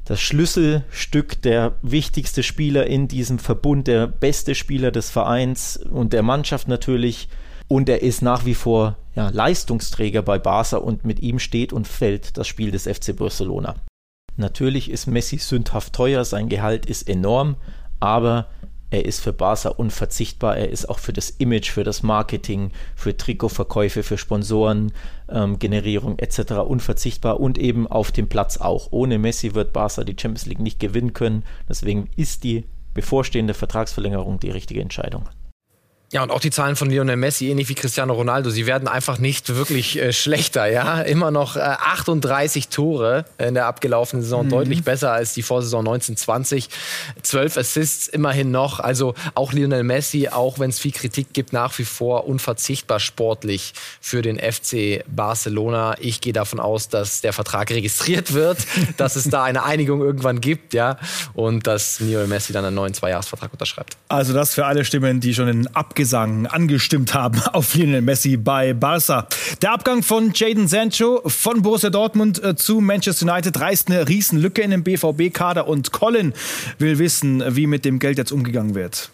das 0.04 0.20
Schlüsselstück, 0.20 1.40
der 1.42 1.76
wichtigste 1.82 2.42
Spieler 2.42 2.86
in 2.86 3.08
diesem 3.08 3.38
Verbund, 3.38 3.86
der 3.86 4.06
beste 4.06 4.54
Spieler 4.54 4.90
des 4.90 5.08
Vereins 5.08 5.76
und 5.76 6.12
der 6.12 6.22
Mannschaft 6.22 6.68
natürlich. 6.68 7.28
Und 7.68 7.88
er 7.88 8.02
ist 8.02 8.20
nach 8.20 8.44
wie 8.44 8.54
vor 8.54 8.96
ja, 9.14 9.28
Leistungsträger 9.28 10.22
bei 10.22 10.38
Barca 10.38 10.78
und 10.78 11.04
mit 11.04 11.20
ihm 11.20 11.38
steht 11.38 11.72
und 11.72 11.86
fällt 11.86 12.36
das 12.36 12.48
Spiel 12.48 12.72
des 12.72 12.88
FC 12.88 13.14
Barcelona. 13.14 13.76
Natürlich 14.40 14.90
ist 14.90 15.06
Messi 15.06 15.37
sündhaft 15.37 15.92
teuer, 15.92 16.25
sein 16.25 16.48
Gehalt 16.48 16.87
ist 16.87 17.08
enorm, 17.08 17.56
aber 18.00 18.46
er 18.90 19.04
ist 19.04 19.20
für 19.20 19.32
Barca 19.32 19.69
unverzichtbar. 19.69 20.56
Er 20.56 20.70
ist 20.70 20.88
auch 20.88 20.98
für 20.98 21.12
das 21.12 21.31
Image, 21.31 21.70
für 21.70 21.84
das 21.84 22.02
Marketing, 22.02 22.72
für 22.97 23.16
Trikotverkäufe, 23.16 24.02
für 24.02 24.18
Sponsorengenerierung 24.18 26.12
ähm, 26.12 26.18
etc. 26.18 26.52
unverzichtbar 26.66 27.38
und 27.38 27.59
eben 27.59 27.87
auf 27.87 28.11
dem 28.11 28.28
Platz 28.28 28.56
auch. 28.56 28.88
Ohne 28.90 29.18
Messi 29.18 29.54
wird 29.54 29.73
Barca 29.73 30.02
die 30.02 30.16
Champions 30.18 30.47
League 30.47 30.59
nicht 30.59 30.80
gewinnen 30.80 31.12
können. 31.12 31.44
Deswegen 31.68 32.09
ist 32.16 32.42
die 32.42 32.64
bevorstehende 32.94 33.54
Vertragsverlängerung 33.54 34.40
die 34.40 34.50
richtige 34.50 34.80
Entscheidung. 34.80 35.28
Ja, 36.12 36.25
und 36.25 36.33
auch 36.33 36.40
die 36.40 36.50
Zahlen 36.50 36.75
von 36.75 36.90
Lionel 36.90 37.14
Messi, 37.14 37.50
ähnlich 37.50 37.69
wie 37.69 37.76
Cristiano 37.76 38.12
Ronaldo, 38.14 38.50
sie 38.50 38.67
werden 38.67 38.88
einfach 38.88 39.19
nicht 39.19 39.55
wirklich 39.55 39.97
äh, 39.97 40.12
schlechter, 40.12 40.67
ja. 40.67 41.02
Immer 41.02 41.31
noch 41.31 41.55
äh, 41.55 41.61
38 41.61 42.67
Tore 42.67 43.26
in 43.38 43.55
der 43.55 43.67
abgelaufenen 43.67 44.21
Saison, 44.21 44.47
mhm. 44.47 44.50
deutlich 44.50 44.83
besser 44.83 45.12
als 45.12 45.35
die 45.35 45.43
Vorsaison 45.43 45.87
1920. 45.87 46.69
12 47.23 47.57
Assists 47.57 48.09
immerhin 48.09 48.50
noch. 48.50 48.81
Also 48.81 49.14
auch 49.37 49.52
Lionel 49.52 49.85
Messi, 49.85 50.26
auch 50.26 50.59
wenn 50.59 50.71
es 50.71 50.81
viel 50.81 50.90
Kritik 50.90 51.33
gibt, 51.33 51.52
nach 51.52 51.79
wie 51.79 51.85
vor 51.85 52.26
unverzichtbar 52.26 52.99
sportlich 52.99 53.73
für 54.00 54.21
den 54.21 54.40
FC 54.40 55.05
Barcelona. 55.07 55.95
Ich 56.00 56.21
gehe 56.21 56.33
davon 56.33 56.59
aus, 56.59 56.88
dass 56.88 57.21
der 57.21 57.33
Vertrag 57.33 57.71
registriert 57.71 58.33
wird, 58.33 58.59
dass 58.97 59.14
es 59.14 59.29
da 59.31 59.45
eine 59.45 59.62
Einigung 59.62 60.00
irgendwann 60.00 60.40
gibt, 60.40 60.75
ja. 60.75 60.99
Und 61.35 61.69
dass 61.69 62.00
Lionel 62.00 62.26
Messi 62.26 62.52
dann 62.52 62.64
einen 62.64 62.75
neuen 62.75 62.95
Zweijahresvertrag 62.95 63.52
unterschreibt. 63.52 63.97
Also 64.09 64.33
das 64.33 64.55
für 64.55 64.67
alle 64.67 64.85
Stimmen, 64.85 65.21
die 65.21 65.35
schon 65.35 65.47
in 65.47 65.69
Abg 65.69 66.00
Abgesang 66.00 66.47
angestimmt 66.47 67.12
haben 67.12 67.42
auf 67.52 67.75
Lionel 67.75 68.00
Messi 68.00 68.38
bei 68.38 68.73
Barca. 68.73 69.26
Der 69.61 69.73
Abgang 69.73 70.02
von 70.02 70.33
Jaden 70.33 70.66
Sancho 70.66 71.21
von 71.26 71.61
Borussia 71.61 71.90
Dortmund 71.90 72.42
äh, 72.42 72.57
zu 72.57 72.80
Manchester 72.80 73.30
United 73.30 73.61
reißt 73.61 73.90
eine 73.90 74.09
Riesenlücke 74.09 74.62
in 74.62 74.71
den 74.71 74.83
BVB-Kader 74.83 75.69
und 75.69 75.92
Colin 75.92 76.33
will 76.78 76.99
wissen, 76.99 77.45
wie 77.47 77.66
mit 77.66 77.85
dem 77.85 77.99
Geld 77.99 78.16
jetzt 78.16 78.33
umgegangen 78.33 78.75
wird. 78.75 79.11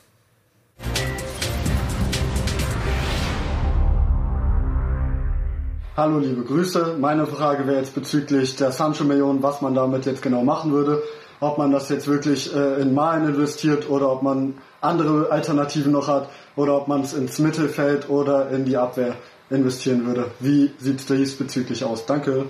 Hallo, 5.97 6.21
liebe 6.21 6.45
Grüße. 6.45 6.99
Meine 7.01 7.27
Frage 7.27 7.67
wäre 7.67 7.79
jetzt 7.79 7.97
bezüglich 7.97 8.55
der 8.55 8.71
Sancho-Million, 8.71 9.43
was 9.43 9.61
man 9.61 9.75
damit 9.75 10.07
jetzt 10.07 10.23
genau 10.23 10.45
machen 10.45 10.71
würde. 10.71 11.03
Ob 11.41 11.59
man 11.59 11.73
das 11.73 11.89
jetzt 11.89 12.07
wirklich 12.07 12.55
äh, 12.55 12.81
in 12.81 12.95
Malen 12.95 13.27
investiert 13.27 13.91
oder 13.91 14.09
ob 14.13 14.23
man 14.23 14.55
andere 14.81 15.31
Alternativen 15.31 15.93
noch 15.93 16.09
hat 16.09 16.29
oder 16.55 16.77
ob 16.77 16.89
man 16.89 17.03
es 17.03 17.13
ins 17.13 17.39
Mittelfeld 17.39 18.09
oder 18.09 18.51
in 18.51 18.65
die 18.65 18.77
Abwehr 18.77 19.17
investieren 19.51 20.07
würde. 20.07 20.31
Wie 20.41 20.73
sieht 20.79 21.01
es 21.01 21.07
diesbezüglich 21.07 21.85
aus? 21.85 22.07
Danke. 22.07 22.47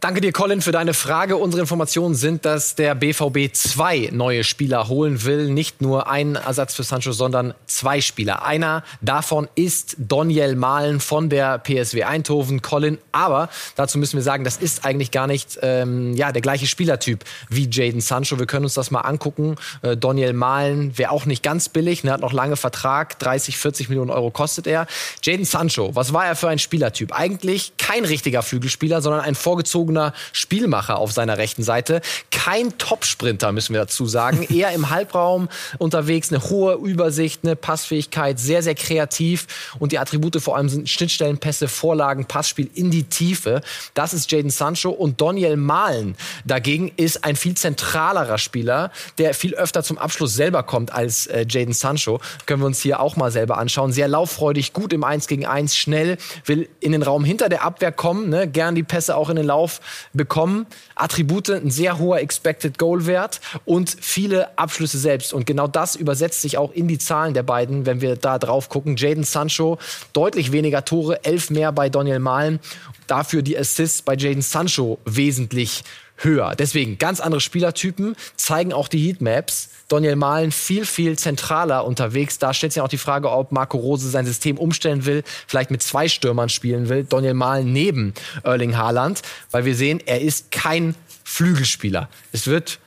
Danke 0.00 0.20
dir, 0.20 0.32
Colin, 0.32 0.60
für 0.60 0.72
deine 0.72 0.92
Frage. 0.92 1.36
Unsere 1.36 1.62
Informationen 1.62 2.14
sind, 2.14 2.44
dass 2.44 2.74
der 2.74 2.94
BVB 2.94 3.54
zwei 3.54 4.10
neue 4.12 4.44
Spieler 4.44 4.88
holen 4.88 5.24
will. 5.24 5.48
Nicht 5.48 5.80
nur 5.80 6.10
einen 6.10 6.34
Ersatz 6.34 6.74
für 6.74 6.82
Sancho, 6.82 7.12
sondern 7.12 7.54
zwei 7.66 8.02
Spieler. 8.02 8.44
Einer 8.44 8.82
davon 9.00 9.48
ist 9.54 9.96
Daniel 9.96 10.56
Mahlen 10.56 11.00
von 11.00 11.30
der 11.30 11.58
PSW 11.58 12.02
Eindhoven. 12.02 12.60
Colin, 12.60 12.98
aber 13.12 13.48
dazu 13.76 13.96
müssen 13.96 14.16
wir 14.16 14.22
sagen, 14.22 14.44
das 14.44 14.58
ist 14.58 14.84
eigentlich 14.84 15.10
gar 15.10 15.26
nicht 15.26 15.58
ähm, 15.62 16.12
ja, 16.14 16.32
der 16.32 16.42
gleiche 16.42 16.66
Spielertyp 16.66 17.24
wie 17.48 17.70
Jaden 17.70 18.02
Sancho. 18.02 18.38
Wir 18.38 18.46
können 18.46 18.64
uns 18.64 18.74
das 18.74 18.90
mal 18.90 19.02
angucken. 19.02 19.54
Äh, 19.80 19.96
Daniel 19.96 20.34
Mahlen 20.34 20.98
wäre 20.98 21.12
auch 21.12 21.24
nicht 21.24 21.42
ganz 21.42 21.70
billig. 21.70 22.04
Er 22.04 22.12
hat 22.12 22.20
noch 22.20 22.34
lange 22.34 22.56
Vertrag. 22.56 23.18
30, 23.20 23.56
40 23.56 23.88
Millionen 23.88 24.10
Euro 24.10 24.30
kostet 24.30 24.66
er. 24.66 24.86
Jaden 25.22 25.46
Sancho, 25.46 25.94
was 25.94 26.12
war 26.12 26.26
er 26.26 26.36
für 26.36 26.48
ein 26.48 26.58
Spielertyp? 26.58 27.18
Eigentlich 27.18 27.72
kein 27.78 28.04
richtiger 28.04 28.42
Flügelspieler, 28.42 29.00
sondern 29.00 29.22
ein 29.22 29.34
vorgezogener 29.34 29.83
ausgewogener 29.84 30.12
Spielmacher 30.32 30.98
auf 30.98 31.12
seiner 31.12 31.38
rechten 31.38 31.62
Seite. 31.62 32.00
Kein 32.30 32.76
Top-Sprinter, 32.78 33.52
müssen 33.52 33.74
wir 33.74 33.80
dazu 33.80 34.06
sagen. 34.06 34.42
Eher 34.50 34.72
im 34.72 34.90
Halbraum 34.90 35.48
unterwegs, 35.78 36.32
eine 36.32 36.42
hohe 36.42 36.74
Übersicht, 36.74 37.40
eine 37.44 37.56
Passfähigkeit, 37.56 38.38
sehr, 38.38 38.62
sehr 38.62 38.74
kreativ. 38.74 39.46
Und 39.78 39.92
die 39.92 39.98
Attribute 39.98 40.40
vor 40.40 40.56
allem 40.56 40.68
sind 40.68 40.88
Schnittstellenpässe, 40.88 41.68
Vorlagen, 41.68 42.26
Passspiel 42.26 42.70
in 42.74 42.90
die 42.90 43.04
Tiefe. 43.04 43.60
Das 43.94 44.12
ist 44.14 44.30
Jaden 44.30 44.50
Sancho. 44.50 44.90
Und 44.90 45.20
Daniel 45.20 45.56
Mahlen 45.56 46.16
dagegen 46.44 46.90
ist 46.96 47.24
ein 47.24 47.36
viel 47.36 47.56
zentralerer 47.56 48.38
Spieler, 48.38 48.90
der 49.18 49.34
viel 49.34 49.54
öfter 49.54 49.82
zum 49.82 49.98
Abschluss 49.98 50.34
selber 50.34 50.62
kommt 50.62 50.92
als 50.92 51.26
äh, 51.26 51.46
Jaden 51.48 51.74
Sancho. 51.74 52.20
Können 52.46 52.62
wir 52.62 52.66
uns 52.66 52.80
hier 52.80 53.00
auch 53.00 53.16
mal 53.16 53.30
selber 53.30 53.58
anschauen. 53.58 53.92
Sehr 53.92 54.08
lauffreudig, 54.08 54.72
gut 54.72 54.92
im 54.92 55.04
1 55.04 55.26
gegen 55.28 55.46
1, 55.46 55.76
schnell, 55.76 56.16
will 56.44 56.68
in 56.80 56.92
den 56.92 57.02
Raum 57.02 57.24
hinter 57.24 57.48
der 57.48 57.62
Abwehr 57.64 57.92
kommen, 57.92 58.28
ne? 58.28 58.48
gern 58.48 58.74
die 58.74 58.82
Pässe 58.82 59.16
auch 59.16 59.30
in 59.30 59.36
den 59.36 59.46
Lauf 59.46 59.73
bekommen. 60.12 60.66
Attribute, 60.94 61.50
ein 61.50 61.70
sehr 61.70 61.98
hoher 61.98 62.18
Expected 62.18 62.78
Goal 62.78 63.06
Wert 63.06 63.40
und 63.64 63.96
viele 64.00 64.56
Abschlüsse 64.58 64.98
selbst. 64.98 65.32
Und 65.32 65.46
genau 65.46 65.66
das 65.66 65.96
übersetzt 65.96 66.42
sich 66.42 66.58
auch 66.58 66.72
in 66.72 66.88
die 66.88 66.98
Zahlen 66.98 67.34
der 67.34 67.42
beiden, 67.42 67.86
wenn 67.86 68.00
wir 68.00 68.16
da 68.16 68.38
drauf 68.38 68.68
gucken. 68.68 68.96
Jaden 68.96 69.24
Sancho, 69.24 69.78
deutlich 70.12 70.52
weniger 70.52 70.84
Tore, 70.84 71.24
elf 71.24 71.50
mehr 71.50 71.72
bei 71.72 71.88
Daniel 71.88 72.18
Mahlen. 72.18 72.60
Dafür 73.06 73.42
die 73.42 73.58
Assists 73.58 74.02
bei 74.02 74.14
Jaden 74.14 74.42
Sancho 74.42 74.98
wesentlich 75.04 75.84
höher. 76.16 76.54
Deswegen 76.56 76.98
ganz 76.98 77.20
andere 77.20 77.40
Spielertypen, 77.40 78.16
zeigen 78.36 78.72
auch 78.72 78.88
die 78.88 78.98
Heatmaps. 78.98 79.70
Daniel 79.88 80.16
Mahlen 80.16 80.52
viel, 80.52 80.86
viel 80.86 81.18
zentraler 81.18 81.84
unterwegs. 81.84 82.38
Da 82.38 82.54
stellt 82.54 82.72
sich 82.72 82.82
auch 82.82 82.88
die 82.88 82.98
Frage, 82.98 83.30
ob 83.30 83.52
Marco 83.52 83.76
Rose 83.76 84.08
sein 84.08 84.24
System 84.24 84.56
umstellen 84.56 85.04
will, 85.04 85.22
vielleicht 85.46 85.70
mit 85.70 85.82
zwei 85.82 86.08
Stürmern 86.08 86.48
spielen 86.48 86.88
will. 86.88 87.04
Daniel 87.04 87.34
Mahlen 87.34 87.72
neben 87.72 88.14
Erling 88.42 88.76
Haaland, 88.76 89.22
weil 89.50 89.64
wir 89.64 89.74
sehen, 89.74 90.00
er 90.06 90.20
ist 90.20 90.50
kein 90.50 90.94
Flügelspieler. 91.24 92.08
Es 92.32 92.46
wird 92.46 92.78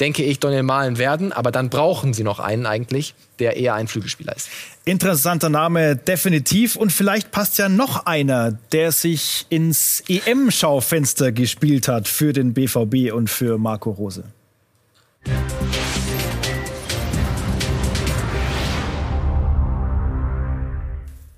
denke 0.00 0.22
ich, 0.24 0.40
Daniel 0.40 0.62
Mahlen 0.62 0.98
werden. 0.98 1.32
Aber 1.32 1.52
dann 1.52 1.68
brauchen 1.68 2.14
sie 2.14 2.24
noch 2.24 2.40
einen 2.40 2.66
eigentlich, 2.66 3.14
der 3.38 3.56
eher 3.56 3.74
ein 3.74 3.86
Flügelspieler 3.86 4.34
ist. 4.34 4.48
Interessanter 4.84 5.50
Name, 5.50 5.96
definitiv. 5.96 6.76
Und 6.76 6.90
vielleicht 6.92 7.30
passt 7.30 7.58
ja 7.58 7.68
noch 7.68 8.06
einer, 8.06 8.52
der 8.72 8.92
sich 8.92 9.46
ins 9.50 10.02
EM-Schaufenster 10.08 11.32
gespielt 11.32 11.86
hat 11.86 12.08
für 12.08 12.32
den 12.32 12.54
BVB 12.54 13.12
und 13.12 13.28
für 13.28 13.58
Marco 13.58 13.90
Rose. 13.90 14.24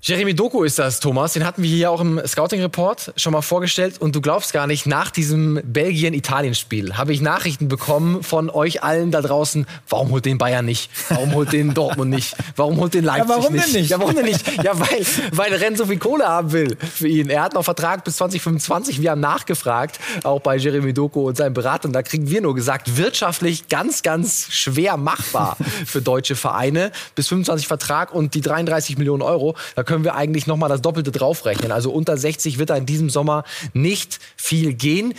Jeremy 0.05 0.33
Doku 0.33 0.63
ist 0.63 0.79
das, 0.79 0.99
Thomas. 0.99 1.31
Den 1.31 1.45
hatten 1.45 1.63
wir 1.63 1.69
hier 1.69 1.89
auch 1.89 2.01
im 2.01 2.19
Scouting-Report 2.27 3.13
schon 3.15 3.31
mal 3.31 3.41
vorgestellt. 3.41 4.01
Und 4.01 4.13
du 4.13 4.19
glaubst 4.19 4.51
gar 4.51 4.67
nicht, 4.67 4.85
nach 4.85 5.11
diesem 5.11 5.61
Belgien-Italien-Spiel 5.63 6.97
habe 6.97 7.13
ich 7.13 7.21
Nachrichten 7.21 7.69
bekommen 7.69 8.21
von 8.21 8.49
euch 8.49 8.83
allen 8.83 9.11
da 9.11 9.21
draußen. 9.21 9.65
Warum 9.87 10.09
holt 10.09 10.25
den 10.25 10.37
Bayern 10.37 10.65
nicht? 10.65 10.89
Warum 11.07 11.33
holt 11.33 11.53
den 11.53 11.73
Dortmund 11.73 12.11
nicht? 12.11 12.35
Warum 12.57 12.81
holt 12.81 12.95
den 12.95 13.05
Leipzig 13.05 13.29
ja, 13.29 13.37
warum 13.37 13.53
nicht? 13.53 13.73
Denn 13.73 13.81
nicht? 13.81 13.89
Ja, 13.91 13.99
warum 14.01 14.13
denn 14.13 14.25
nicht? 14.25 14.61
Ja, 14.61 14.77
weil, 14.77 15.05
weil 15.31 15.53
Renn 15.53 15.77
so 15.77 15.85
viel 15.85 15.99
Kohle 15.99 16.27
haben 16.27 16.51
will 16.51 16.75
für 16.75 17.07
ihn. 17.07 17.29
Er 17.29 17.41
hat 17.41 17.53
noch 17.53 17.63
Vertrag 17.63 18.03
bis 18.03 18.17
2025. 18.17 19.01
Wir 19.01 19.11
haben 19.11 19.21
nachgefragt, 19.21 20.01
auch 20.25 20.41
bei 20.41 20.57
Jeremy 20.57 20.91
Doku 20.91 21.29
und 21.29 21.37
seinem 21.37 21.53
Berater. 21.53 21.87
Und 21.87 21.93
da 21.93 22.03
kriegen 22.03 22.29
wir 22.29 22.41
nur 22.41 22.55
gesagt, 22.55 22.97
wirtschaftlich 22.97 23.69
ganz, 23.69 24.03
ganz 24.03 24.47
schwer 24.49 24.97
machbar 24.97 25.55
für 25.85 26.01
deutsche 26.01 26.35
Vereine. 26.35 26.91
Bis 27.15 27.29
25 27.29 27.69
Vertrag 27.69 28.13
und 28.13 28.33
die 28.33 28.41
33 28.41 28.97
Millionen 28.97 29.21
Euro. 29.21 29.55
Da 29.77 29.92
können 29.93 30.03
wir 30.03 30.15
eigentlich 30.15 30.47
noch 30.47 30.57
mal 30.57 30.69
das 30.69 30.81
Doppelte 30.81 31.11
draufrechnen. 31.11 31.71
Also 31.71 31.91
unter 31.91 32.17
60 32.17 32.57
wird 32.57 32.71
da 32.71 32.75
in 32.75 32.87
diesem 32.87 33.11
Sommer 33.11 33.43
nicht 33.73 34.19
viel 34.35 34.73
gehen. 34.73 35.13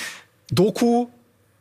Doku 0.50 1.07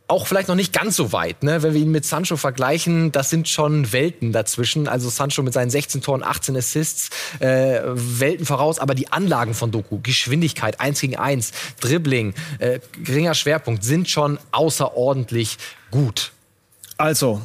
auch 0.07 0.25
vielleicht 0.25 0.47
noch 0.47 0.55
nicht 0.55 0.73
ganz 0.73 0.95
so 0.95 1.13
weit, 1.13 1.43
ne? 1.43 1.61
wenn 1.61 1.75
wir 1.75 1.81
ihn 1.81 1.91
mit 1.91 2.05
Sancho 2.05 2.37
vergleichen. 2.37 3.11
Das 3.11 3.29
sind 3.29 3.47
schon 3.47 3.93
Welten 3.93 4.31
dazwischen. 4.31 4.87
Also 4.87 5.09
Sancho 5.09 5.43
mit 5.43 5.53
seinen 5.53 5.69
16 5.69 6.01
Toren, 6.01 6.23
18 6.23 6.57
Assists, 6.57 7.11
äh, 7.39 7.81
Welten 7.83 8.47
voraus. 8.47 8.79
Aber 8.79 8.95
die 8.95 9.11
Anlagen 9.11 9.53
von 9.53 9.69
Doku, 9.69 9.99
Geschwindigkeit, 10.01 10.79
1 10.79 10.99
gegen 10.99 11.15
1, 11.15 11.51
Dribbling, 11.81 12.33
äh, 12.57 12.79
geringer 13.03 13.35
Schwerpunkt, 13.35 13.83
sind 13.83 14.09
schon 14.09 14.39
außerordentlich 14.51 15.59
gut. 15.91 16.31
Also, 16.97 17.43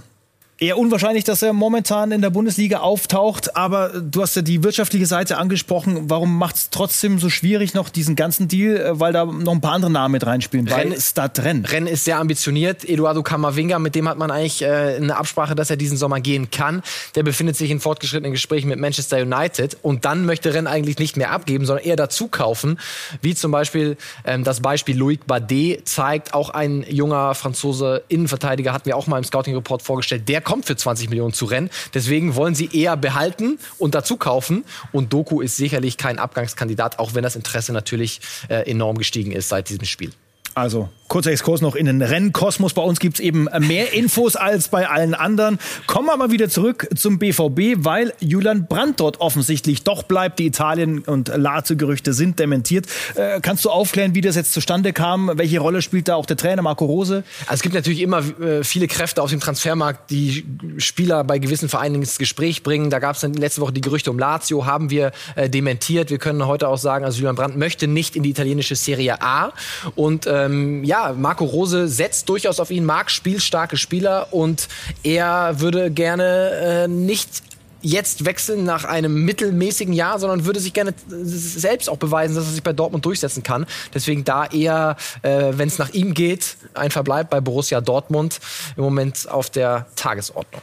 Eher 0.60 0.76
unwahrscheinlich, 0.76 1.22
dass 1.22 1.40
er 1.42 1.52
momentan 1.52 2.10
in 2.10 2.20
der 2.20 2.30
Bundesliga 2.30 2.78
auftaucht, 2.80 3.54
aber 3.54 3.90
du 3.90 4.22
hast 4.22 4.34
ja 4.34 4.42
die 4.42 4.64
wirtschaftliche 4.64 5.06
Seite 5.06 5.38
angesprochen. 5.38 6.10
Warum 6.10 6.36
macht 6.36 6.56
es 6.56 6.70
trotzdem 6.70 7.20
so 7.20 7.30
schwierig 7.30 7.74
noch 7.74 7.90
diesen 7.90 8.16
ganzen 8.16 8.48
Deal, 8.48 8.76
äh, 8.76 8.98
weil 8.98 9.12
da 9.12 9.24
noch 9.24 9.52
ein 9.52 9.60
paar 9.60 9.74
andere 9.74 9.92
Namen 9.92 10.10
mit 10.10 10.26
reinspielen? 10.26 10.66
Renn, 10.66 10.90
weil 10.90 11.00
Start 11.00 11.44
Renn. 11.44 11.64
Renn 11.64 11.86
ist 11.86 12.04
sehr 12.04 12.18
ambitioniert. 12.18 12.84
Eduardo 12.84 13.22
Camavinga, 13.22 13.78
mit 13.78 13.94
dem 13.94 14.08
hat 14.08 14.18
man 14.18 14.32
eigentlich 14.32 14.62
äh, 14.62 14.96
eine 14.96 15.16
Absprache, 15.16 15.54
dass 15.54 15.70
er 15.70 15.76
diesen 15.76 15.96
Sommer 15.96 16.20
gehen 16.20 16.50
kann. 16.50 16.82
Der 17.14 17.22
befindet 17.22 17.56
sich 17.56 17.70
in 17.70 17.78
fortgeschrittenen 17.78 18.32
Gesprächen 18.32 18.66
mit 18.66 18.80
Manchester 18.80 19.18
United 19.18 19.76
und 19.82 20.04
dann 20.06 20.26
möchte 20.26 20.54
Renn 20.54 20.66
eigentlich 20.66 20.98
nicht 20.98 21.16
mehr 21.16 21.30
abgeben, 21.30 21.66
sondern 21.66 21.84
eher 21.84 21.94
dazu 21.94 22.26
kaufen. 22.26 22.80
Wie 23.22 23.36
zum 23.36 23.52
Beispiel 23.52 23.96
ähm, 24.24 24.42
das 24.42 24.58
Beispiel 24.58 24.98
Loic 24.98 25.24
Badet 25.24 25.86
zeigt, 25.86 26.34
auch 26.34 26.50
ein 26.50 26.84
junger 26.88 27.36
Franzose 27.36 28.02
Innenverteidiger 28.08 28.72
hatten 28.72 28.86
wir 28.86 28.96
auch 28.96 29.06
mal 29.06 29.18
im 29.18 29.24
Scouting 29.24 29.54
Report 29.54 29.82
vorgestellt. 29.82 30.28
Der 30.28 30.47
kommt 30.48 30.64
für 30.64 30.76
20 30.76 31.10
Millionen 31.10 31.34
zu 31.34 31.44
rennen. 31.44 31.68
Deswegen 31.92 32.34
wollen 32.34 32.54
sie 32.54 32.70
eher 32.72 32.96
behalten 32.96 33.58
und 33.76 33.94
dazu 33.94 34.16
kaufen. 34.16 34.64
Und 34.92 35.12
Doku 35.12 35.42
ist 35.42 35.58
sicherlich 35.58 35.98
kein 35.98 36.18
Abgangskandidat, 36.18 36.98
auch 36.98 37.12
wenn 37.12 37.22
das 37.22 37.36
Interesse 37.36 37.74
natürlich 37.74 38.22
äh, 38.48 38.62
enorm 38.70 38.96
gestiegen 38.96 39.32
ist 39.32 39.50
seit 39.50 39.68
diesem 39.68 39.84
Spiel. 39.84 40.10
Also 40.54 40.88
kurzer 41.08 41.32
Exkurs 41.32 41.62
noch 41.62 41.74
in 41.74 41.86
den 41.86 42.02
Rennkosmos. 42.02 42.74
Bei 42.74 42.82
uns 42.82 43.00
gibt's 43.00 43.18
eben 43.18 43.48
mehr 43.60 43.92
Infos 43.94 44.36
als 44.36 44.68
bei 44.68 44.88
allen 44.88 45.14
anderen. 45.14 45.58
Kommen 45.86 46.06
wir 46.06 46.16
mal 46.16 46.30
wieder 46.30 46.48
zurück 46.48 46.86
zum 46.94 47.18
BVB, 47.18 47.84
weil 47.84 48.12
Julian 48.20 48.66
Brandt 48.66 49.00
dort 49.00 49.20
offensichtlich 49.20 49.82
doch 49.84 50.02
bleibt. 50.02 50.38
Die 50.38 50.46
Italien- 50.46 51.00
und 51.00 51.28
Lazio-Gerüchte 51.34 52.12
sind 52.12 52.38
dementiert. 52.38 52.86
Äh, 53.14 53.40
kannst 53.40 53.64
du 53.64 53.70
aufklären, 53.70 54.14
wie 54.14 54.20
das 54.20 54.36
jetzt 54.36 54.52
zustande 54.52 54.92
kam? 54.92 55.32
Welche 55.34 55.58
Rolle 55.60 55.82
spielt 55.82 56.08
da 56.08 56.14
auch 56.14 56.26
der 56.26 56.36
Trainer 56.36 56.62
Marco 56.62 56.84
Rose? 56.84 57.24
Also 57.46 57.54
es 57.54 57.62
gibt 57.62 57.74
natürlich 57.74 58.02
immer 58.02 58.18
äh, 58.40 58.62
viele 58.62 58.86
Kräfte 58.86 59.22
auf 59.22 59.30
dem 59.30 59.40
Transfermarkt, 59.40 60.10
die 60.10 60.44
Spieler 60.76 61.24
bei 61.24 61.38
gewissen 61.38 61.68
Vereinen 61.68 61.96
ins 61.96 62.18
Gespräch 62.18 62.62
bringen. 62.62 62.90
Da 62.90 62.98
gab 62.98 63.16
es 63.16 63.22
letzte 63.22 63.62
Woche 63.62 63.72
die 63.72 63.80
Gerüchte 63.80 64.10
um 64.10 64.18
Lazio, 64.18 64.66
haben 64.66 64.90
wir 64.90 65.12
äh, 65.36 65.48
dementiert. 65.48 66.10
Wir 66.10 66.18
können 66.18 66.46
heute 66.46 66.68
auch 66.68 66.78
sagen, 66.78 67.04
also 67.04 67.18
Julian 67.18 67.36
Brandt 67.36 67.56
möchte 67.56 67.88
nicht 67.88 68.14
in 68.14 68.22
die 68.22 68.30
italienische 68.30 68.76
Serie 68.76 69.22
A. 69.22 69.52
Und 69.94 70.26
äh, 70.26 70.37
ähm, 70.46 70.84
ja, 70.84 71.14
Marco 71.16 71.44
Rose 71.44 71.88
setzt 71.88 72.28
durchaus 72.28 72.60
auf 72.60 72.70
ihn, 72.70 72.84
mag 72.84 73.10
spielstarke 73.10 73.76
Spieler 73.76 74.32
und 74.32 74.68
er 75.02 75.60
würde 75.60 75.90
gerne 75.90 76.84
äh, 76.84 76.88
nicht 76.88 77.42
jetzt 77.80 78.24
wechseln 78.24 78.64
nach 78.64 78.84
einem 78.84 79.24
mittelmäßigen 79.24 79.92
Jahr, 79.92 80.18
sondern 80.18 80.44
würde 80.44 80.60
sich 80.60 80.72
gerne 80.72 80.94
selbst 81.08 81.88
auch 81.88 81.96
beweisen, 81.96 82.34
dass 82.34 82.46
er 82.46 82.52
sich 82.52 82.62
bei 82.62 82.72
Dortmund 82.72 83.04
durchsetzen 83.04 83.42
kann. 83.42 83.66
Deswegen 83.94 84.24
da 84.24 84.46
eher, 84.46 84.96
äh, 85.22 85.52
wenn 85.52 85.68
es 85.68 85.78
nach 85.78 85.90
ihm 85.90 86.14
geht, 86.14 86.56
ein 86.74 86.90
Verbleib 86.90 87.30
bei 87.30 87.40
Borussia 87.40 87.80
Dortmund 87.80 88.40
im 88.76 88.82
Moment 88.82 89.28
auf 89.30 89.50
der 89.50 89.86
Tagesordnung. 89.94 90.62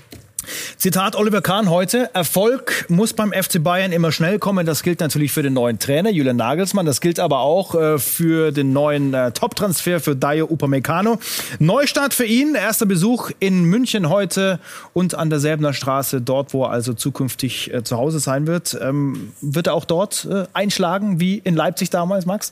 Zitat 0.78 1.16
Oliver 1.16 1.42
Kahn 1.42 1.70
heute. 1.70 2.10
Erfolg 2.14 2.86
muss 2.90 3.14
beim 3.14 3.32
FC 3.32 3.64
Bayern 3.64 3.92
immer 3.92 4.12
schnell 4.12 4.40
kommen. 4.40 4.66
Das 4.66 4.84
gilt 4.84 5.00
natürlich 5.00 5.32
für 5.32 5.44
den 5.44 5.54
neuen 5.54 5.80
Trainer 5.80 6.10
Julian 6.10 6.38
Nagelsmann. 6.38 6.86
Das 6.86 7.02
gilt 7.02 7.20
aber 7.20 7.40
auch 7.40 7.76
äh, 7.76 8.00
für 8.00 8.52
den 8.52 8.74
neuen 8.74 9.14
äh, 9.14 9.32
Top-Transfer 9.32 10.00
für 10.00 10.16
Dayo 10.16 10.46
Upamecano. 10.46 11.20
Neustart 11.60 12.14
für 12.14 12.26
ihn. 12.26 12.56
Erster 12.56 12.86
Besuch 12.86 13.32
in 13.40 13.64
München 13.66 14.10
heute 14.10 14.60
und 14.94 15.16
an 15.16 15.30
der 15.30 15.40
Selbener 15.40 15.74
Straße, 15.74 16.22
dort, 16.22 16.54
wo 16.54 16.64
er 16.64 16.72
also 16.72 16.94
zukünftig 16.94 17.74
äh, 17.74 17.84
zu 17.84 17.98
Hause 17.98 18.20
sein 18.20 18.48
wird. 18.48 18.78
Ähm, 18.82 19.34
wird 19.42 19.68
er 19.68 19.74
auch 19.74 19.86
dort 19.86 20.28
einschlagen, 20.54 21.20
wie 21.20 21.38
in 21.38 21.56
Leipzig 21.56 21.90
damals, 21.90 22.26
Max? 22.26 22.52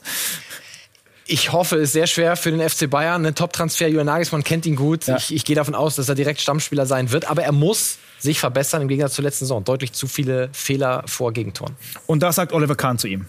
Ich 1.26 1.52
hoffe, 1.52 1.76
es 1.76 1.84
ist 1.84 1.92
sehr 1.92 2.06
schwer 2.06 2.36
für 2.36 2.50
den 2.50 2.68
FC 2.68 2.88
Bayern. 2.88 3.24
Ein 3.24 3.34
Top-Transfer, 3.34 3.88
Julian 3.88 4.06
Nagelsmann 4.06 4.44
kennt 4.44 4.66
ihn 4.66 4.76
gut. 4.76 5.06
Ja. 5.06 5.16
Ich, 5.16 5.34
ich 5.34 5.44
gehe 5.44 5.56
davon 5.56 5.74
aus, 5.74 5.96
dass 5.96 6.08
er 6.08 6.14
direkt 6.14 6.40
Stammspieler 6.40 6.86
sein 6.86 7.12
wird. 7.12 7.30
Aber 7.30 7.42
er 7.42 7.52
muss 7.52 7.98
sich 8.18 8.38
verbessern 8.38 8.82
im 8.82 8.88
Gegensatz 8.88 9.14
zur 9.14 9.24
letzten 9.24 9.46
Saison. 9.46 9.64
Deutlich 9.64 9.92
zu 9.92 10.06
viele 10.06 10.50
Fehler 10.52 11.02
vor 11.06 11.32
Gegentoren. 11.32 11.76
Und 12.06 12.22
das 12.22 12.36
sagt 12.36 12.52
Oliver 12.52 12.74
Kahn 12.74 12.98
zu 12.98 13.08
ihm. 13.08 13.26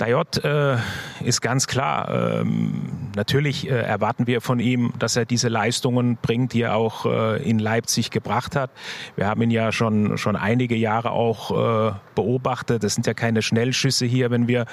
Dayot 0.00 0.42
äh, 0.44 0.78
ist 1.22 1.42
ganz 1.42 1.66
klar. 1.66 2.40
Ähm, 2.40 3.10
natürlich 3.14 3.68
äh, 3.68 3.74
erwarten 3.74 4.26
wir 4.26 4.40
von 4.40 4.58
ihm, 4.58 4.94
dass 4.98 5.14
er 5.14 5.26
diese 5.26 5.48
Leistungen 5.48 6.16
bringt, 6.16 6.54
die 6.54 6.62
er 6.62 6.76
auch 6.76 7.04
äh, 7.04 7.42
in 7.42 7.58
Leipzig 7.58 8.10
gebracht 8.10 8.56
hat. 8.56 8.70
Wir 9.16 9.26
haben 9.26 9.42
ihn 9.42 9.50
ja 9.50 9.72
schon, 9.72 10.16
schon 10.16 10.36
einige 10.36 10.74
Jahre 10.74 11.10
auch 11.10 11.90
äh, 11.90 11.92
beobachtet. 12.14 12.82
Das 12.82 12.94
sind 12.94 13.06
ja 13.06 13.12
keine 13.12 13.42
Schnellschüsse 13.42 14.06
hier, 14.06 14.30
wenn 14.30 14.48
wir 14.48 14.64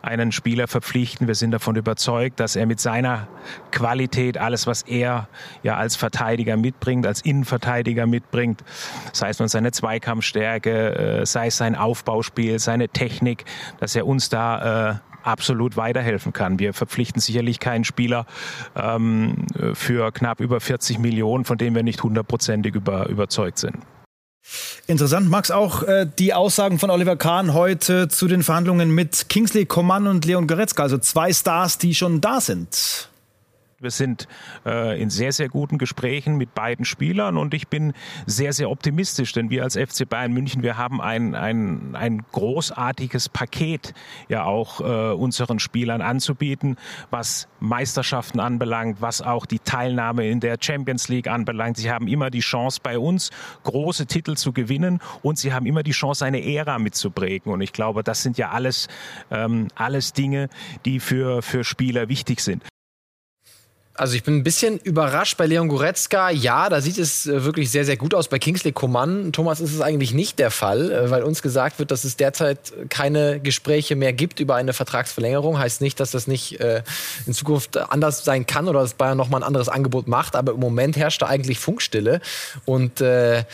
einen 0.00 0.32
Spieler 0.32 0.66
verpflichten. 0.66 1.26
Wir 1.26 1.34
sind 1.34 1.50
davon 1.50 1.76
überzeugt, 1.76 2.40
dass 2.40 2.56
er 2.56 2.64
mit 2.64 2.80
seiner 2.80 3.28
Qualität 3.72 4.38
alles, 4.38 4.66
was 4.66 4.82
er 4.82 5.28
ja 5.62 5.76
als 5.76 5.96
Verteidiger 5.96 6.56
mitbringt, 6.56 7.06
als 7.06 7.20
Innenverteidiger 7.20 8.06
mitbringt, 8.06 8.64
sei 9.12 9.28
es 9.28 9.38
nun 9.38 9.48
seine 9.48 9.72
Zweikampfstärke, 9.72 11.20
äh, 11.20 11.26
sei 11.26 11.48
es 11.48 11.58
sein 11.58 11.74
Aufbauspiel, 11.74 12.58
seine 12.58 12.88
Technik, 12.88 13.44
dass 13.78 13.94
er 13.94 14.06
uns 14.06 14.30
da 14.30 14.69
äh, 14.70 14.94
absolut 15.22 15.76
weiterhelfen 15.76 16.32
kann. 16.32 16.58
Wir 16.58 16.72
verpflichten 16.72 17.20
sicherlich 17.20 17.60
keinen 17.60 17.84
Spieler 17.84 18.26
ähm, 18.74 19.46
für 19.74 20.12
knapp 20.12 20.40
über 20.40 20.60
40 20.60 20.98
Millionen, 20.98 21.44
von 21.44 21.58
dem 21.58 21.74
wir 21.74 21.82
nicht 21.82 22.02
hundertprozentig 22.02 22.74
über, 22.74 23.08
überzeugt 23.08 23.58
sind. 23.58 23.76
Interessant, 24.86 25.28
Max, 25.28 25.50
auch 25.50 25.82
äh, 25.82 26.06
die 26.18 26.32
Aussagen 26.32 26.78
von 26.78 26.90
Oliver 26.90 27.16
Kahn 27.16 27.52
heute 27.52 28.08
zu 28.08 28.26
den 28.26 28.42
Verhandlungen 28.42 28.90
mit 28.94 29.28
Kingsley 29.28 29.66
Coman 29.66 30.06
und 30.06 30.24
Leon 30.24 30.46
Goretzka, 30.46 30.82
also 30.82 30.98
zwei 30.98 31.32
Stars, 31.32 31.78
die 31.78 31.94
schon 31.94 32.20
da 32.20 32.40
sind. 32.40 33.09
Wir 33.82 33.90
sind 33.90 34.28
äh, 34.66 35.00
in 35.00 35.08
sehr, 35.08 35.32
sehr 35.32 35.48
guten 35.48 35.78
Gesprächen 35.78 36.36
mit 36.36 36.54
beiden 36.54 36.84
Spielern 36.84 37.38
und 37.38 37.54
ich 37.54 37.68
bin 37.68 37.94
sehr, 38.26 38.52
sehr 38.52 38.70
optimistisch, 38.70 39.32
denn 39.32 39.48
wir 39.48 39.62
als 39.62 39.74
FC 39.74 40.06
Bayern 40.06 40.34
München, 40.34 40.62
wir 40.62 40.76
haben 40.76 41.00
ein, 41.00 41.34
ein, 41.34 41.96
ein 41.96 42.22
großartiges 42.30 43.30
Paket 43.30 43.94
ja 44.28 44.44
auch 44.44 44.82
äh, 44.82 45.14
unseren 45.14 45.60
Spielern 45.60 46.02
anzubieten, 46.02 46.76
was 47.08 47.48
Meisterschaften 47.58 48.38
anbelangt, 48.38 49.00
was 49.00 49.22
auch 49.22 49.46
die 49.46 49.60
Teilnahme 49.60 50.28
in 50.28 50.40
der 50.40 50.58
Champions 50.60 51.08
League 51.08 51.28
anbelangt. 51.28 51.78
Sie 51.78 51.90
haben 51.90 52.06
immer 52.06 52.28
die 52.28 52.40
Chance 52.40 52.80
bei 52.82 52.98
uns, 52.98 53.30
große 53.62 54.04
Titel 54.04 54.34
zu 54.34 54.52
gewinnen 54.52 55.00
und 55.22 55.38
sie 55.38 55.54
haben 55.54 55.64
immer 55.64 55.82
die 55.82 55.92
Chance, 55.92 56.26
eine 56.26 56.44
Ära 56.44 56.78
mitzuprägen. 56.78 57.50
Und 57.50 57.62
ich 57.62 57.72
glaube, 57.72 58.04
das 58.04 58.22
sind 58.22 58.36
ja 58.36 58.50
alles, 58.50 58.88
ähm, 59.30 59.68
alles 59.74 60.12
Dinge, 60.12 60.50
die 60.84 61.00
für, 61.00 61.40
für 61.40 61.64
Spieler 61.64 62.10
wichtig 62.10 62.40
sind. 62.40 62.69
Also 63.94 64.14
ich 64.14 64.22
bin 64.22 64.36
ein 64.36 64.44
bisschen 64.44 64.78
überrascht 64.78 65.36
bei 65.36 65.46
Leon 65.46 65.68
Goretzka. 65.68 66.30
Ja, 66.30 66.68
da 66.68 66.80
sieht 66.80 66.96
es 66.96 67.26
äh, 67.26 67.44
wirklich 67.44 67.70
sehr, 67.70 67.84
sehr 67.84 67.96
gut 67.96 68.14
aus. 68.14 68.28
Bei 68.28 68.38
Kingsley 68.38 68.72
Coman, 68.72 69.32
Thomas, 69.32 69.60
ist 69.60 69.74
es 69.74 69.80
eigentlich 69.80 70.14
nicht 70.14 70.38
der 70.38 70.50
Fall, 70.50 70.90
äh, 70.90 71.10
weil 71.10 71.22
uns 71.22 71.42
gesagt 71.42 71.78
wird, 71.78 71.90
dass 71.90 72.04
es 72.04 72.16
derzeit 72.16 72.72
keine 72.88 73.40
Gespräche 73.40 73.96
mehr 73.96 74.12
gibt 74.12 74.40
über 74.40 74.54
eine 74.54 74.72
Vertragsverlängerung. 74.72 75.58
Heißt 75.58 75.80
nicht, 75.80 75.98
dass 76.00 76.12
das 76.12 76.28
nicht 76.28 76.60
äh, 76.60 76.82
in 77.26 77.34
Zukunft 77.34 77.76
anders 77.76 78.24
sein 78.24 78.46
kann 78.46 78.68
oder 78.68 78.80
dass 78.80 78.94
Bayern 78.94 79.18
nochmal 79.18 79.42
ein 79.42 79.46
anderes 79.46 79.68
Angebot 79.68 80.08
macht. 80.08 80.36
Aber 80.36 80.52
im 80.52 80.60
Moment 80.60 80.96
herrscht 80.96 81.20
da 81.20 81.26
eigentlich 81.26 81.58
Funkstille. 81.58 82.20
Und 82.64 83.00
äh, 83.00 83.44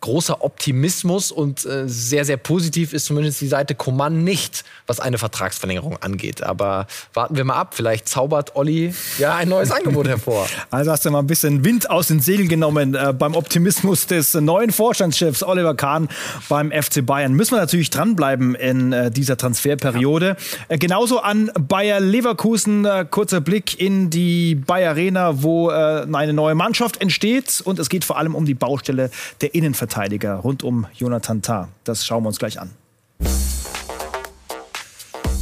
großer 0.00 0.42
Optimismus 0.42 1.30
und 1.30 1.64
äh, 1.64 1.84
sehr, 1.86 2.24
sehr 2.24 2.36
positiv 2.36 2.92
ist 2.92 3.06
zumindest 3.06 3.40
die 3.40 3.48
Seite 3.48 3.74
Coman 3.74 4.24
nicht, 4.24 4.64
was 4.86 5.00
eine 5.00 5.18
Vertragsverlängerung 5.18 5.96
angeht. 6.02 6.42
Aber 6.42 6.86
warten 7.14 7.36
wir 7.36 7.44
mal 7.44 7.54
ab. 7.54 7.74
Vielleicht 7.74 8.08
zaubert 8.08 8.56
Olli 8.56 8.94
ja 9.18 9.36
ein 9.36 9.48
neues 9.48 9.70
Angebot 9.72 10.08
hervor. 10.08 10.46
Also 10.70 10.90
hast 10.90 11.04
du 11.04 11.10
mal 11.10 11.20
ein 11.20 11.26
bisschen 11.26 11.64
Wind 11.64 11.90
aus 11.90 12.08
den 12.08 12.20
Segeln 12.20 12.48
genommen 12.48 12.94
äh, 12.94 13.12
beim 13.16 13.34
Optimismus 13.34 14.06
des 14.06 14.34
neuen 14.34 14.72
Vorstandschefs 14.72 15.42
Oliver 15.42 15.74
Kahn 15.74 16.08
beim 16.48 16.70
FC 16.70 17.04
Bayern. 17.04 17.32
Müssen 17.34 17.52
wir 17.52 17.60
natürlich 17.60 17.90
dranbleiben 17.90 18.54
in 18.54 18.92
äh, 18.92 19.10
dieser 19.10 19.36
Transferperiode. 19.36 20.26
Ja. 20.28 20.36
Äh, 20.68 20.78
genauso 20.78 21.20
an 21.20 21.50
Bayer 21.58 22.00
Leverkusen. 22.00 22.84
Äh, 22.84 23.06
kurzer 23.10 23.40
Blick 23.40 23.80
in 23.80 24.10
die 24.10 24.54
Bayer 24.54 24.96
Arena, 24.96 25.42
wo 25.42 25.70
äh, 25.70 26.06
eine 26.10 26.32
neue 26.32 26.54
Mannschaft 26.54 27.00
entsteht. 27.00 27.60
Und 27.64 27.78
es 27.78 27.88
geht 27.88 28.04
vor 28.04 28.16
allem 28.16 28.34
um 28.34 28.46
die 28.46 28.54
Baustelle 28.54 29.10
der 29.40 29.54
Innenverteidigung. 29.54 29.85
Innenverteidiger 29.86 30.34
rund 30.36 30.64
um 30.64 30.86
Jonathan 30.94 31.42
Tah. 31.42 31.68
Das 31.84 32.04
schauen 32.04 32.24
wir 32.24 32.28
uns 32.28 32.38
gleich 32.38 32.60
an. 32.60 32.70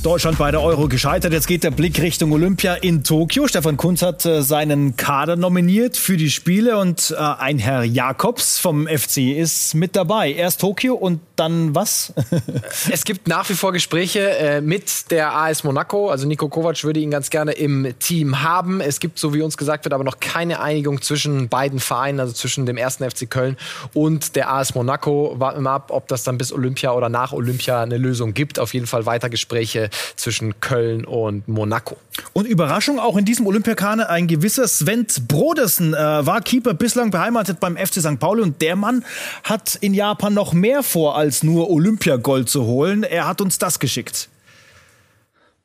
Deutschland 0.04 0.36
bei 0.36 0.50
der 0.50 0.60
Euro 0.60 0.86
gescheitert. 0.86 1.32
Jetzt 1.32 1.46
geht 1.46 1.64
der 1.64 1.70
Blick 1.70 1.98
Richtung 1.98 2.30
Olympia 2.32 2.74
in 2.74 3.04
Tokio. 3.04 3.48
Stefan 3.48 3.78
Kunz 3.78 4.02
hat 4.02 4.26
äh, 4.26 4.42
seinen 4.42 4.96
Kader 4.96 5.36
nominiert 5.36 5.96
für 5.96 6.18
die 6.18 6.30
Spiele 6.30 6.76
und 6.76 7.14
äh, 7.16 7.22
ein 7.22 7.58
Herr 7.58 7.84
Jakobs 7.84 8.58
vom 8.58 8.86
FC 8.86 9.34
ist 9.34 9.74
mit 9.74 9.96
dabei. 9.96 10.30
Erst 10.34 10.60
Tokio 10.60 10.92
und 10.94 11.20
dann 11.36 11.74
was? 11.74 12.12
es 12.90 13.04
gibt 13.04 13.28
nach 13.28 13.48
wie 13.48 13.54
vor 13.54 13.72
Gespräche 13.72 14.28
äh, 14.36 14.60
mit 14.60 15.10
der 15.10 15.34
AS 15.34 15.64
Monaco. 15.64 16.10
Also 16.10 16.28
Nico 16.28 16.50
Kovac 16.50 16.84
würde 16.84 17.00
ihn 17.00 17.10
ganz 17.10 17.30
gerne 17.30 17.52
im 17.52 17.94
Team 17.98 18.42
haben. 18.42 18.82
Es 18.82 19.00
gibt, 19.00 19.18
so 19.18 19.32
wie 19.32 19.40
uns 19.40 19.56
gesagt 19.56 19.86
wird, 19.86 19.94
aber 19.94 20.04
noch 20.04 20.20
keine 20.20 20.60
Einigung 20.60 21.00
zwischen 21.00 21.48
beiden 21.48 21.80
Vereinen, 21.80 22.20
also 22.20 22.34
zwischen 22.34 22.66
dem 22.66 22.76
ersten 22.76 23.10
FC 23.10 23.30
Köln 23.30 23.56
und 23.94 24.36
der 24.36 24.52
AS 24.52 24.74
Monaco. 24.74 25.36
Warten 25.38 25.60
wir 25.60 25.62
mal 25.62 25.76
ab, 25.76 25.86
ob 25.88 26.08
das 26.08 26.24
dann 26.24 26.36
bis 26.36 26.52
Olympia 26.52 26.92
oder 26.92 27.08
nach 27.08 27.32
Olympia 27.32 27.82
eine 27.82 27.96
Lösung 27.96 28.34
gibt. 28.34 28.58
Auf 28.58 28.74
jeden 28.74 28.86
Fall 28.86 29.06
weiter 29.06 29.30
Gespräche 29.30 29.88
zwischen 30.16 30.60
Köln 30.60 31.04
und 31.04 31.48
Monaco. 31.48 31.96
Und 32.32 32.46
Überraschung 32.46 32.98
auch 32.98 33.16
in 33.16 33.24
diesem 33.24 33.46
Olympiakaner 33.46 34.08
ein 34.10 34.26
gewisser 34.26 34.66
Sven 34.68 35.06
Brodersen 35.28 35.94
äh, 35.94 35.96
war 35.96 36.40
Keeper 36.40 36.74
bislang 36.74 37.10
beheimatet 37.10 37.60
beim 37.60 37.76
FC 37.76 38.00
St. 38.00 38.18
Pauli 38.18 38.42
und 38.42 38.62
der 38.62 38.76
Mann 38.76 39.04
hat 39.42 39.76
in 39.80 39.94
Japan 39.94 40.34
noch 40.34 40.52
mehr 40.52 40.82
vor, 40.82 41.16
als 41.16 41.42
nur 41.42 41.70
Olympiagold 41.70 42.48
zu 42.48 42.64
holen. 42.64 43.02
Er 43.02 43.26
hat 43.26 43.40
uns 43.40 43.58
das 43.58 43.78
geschickt. 43.78 44.28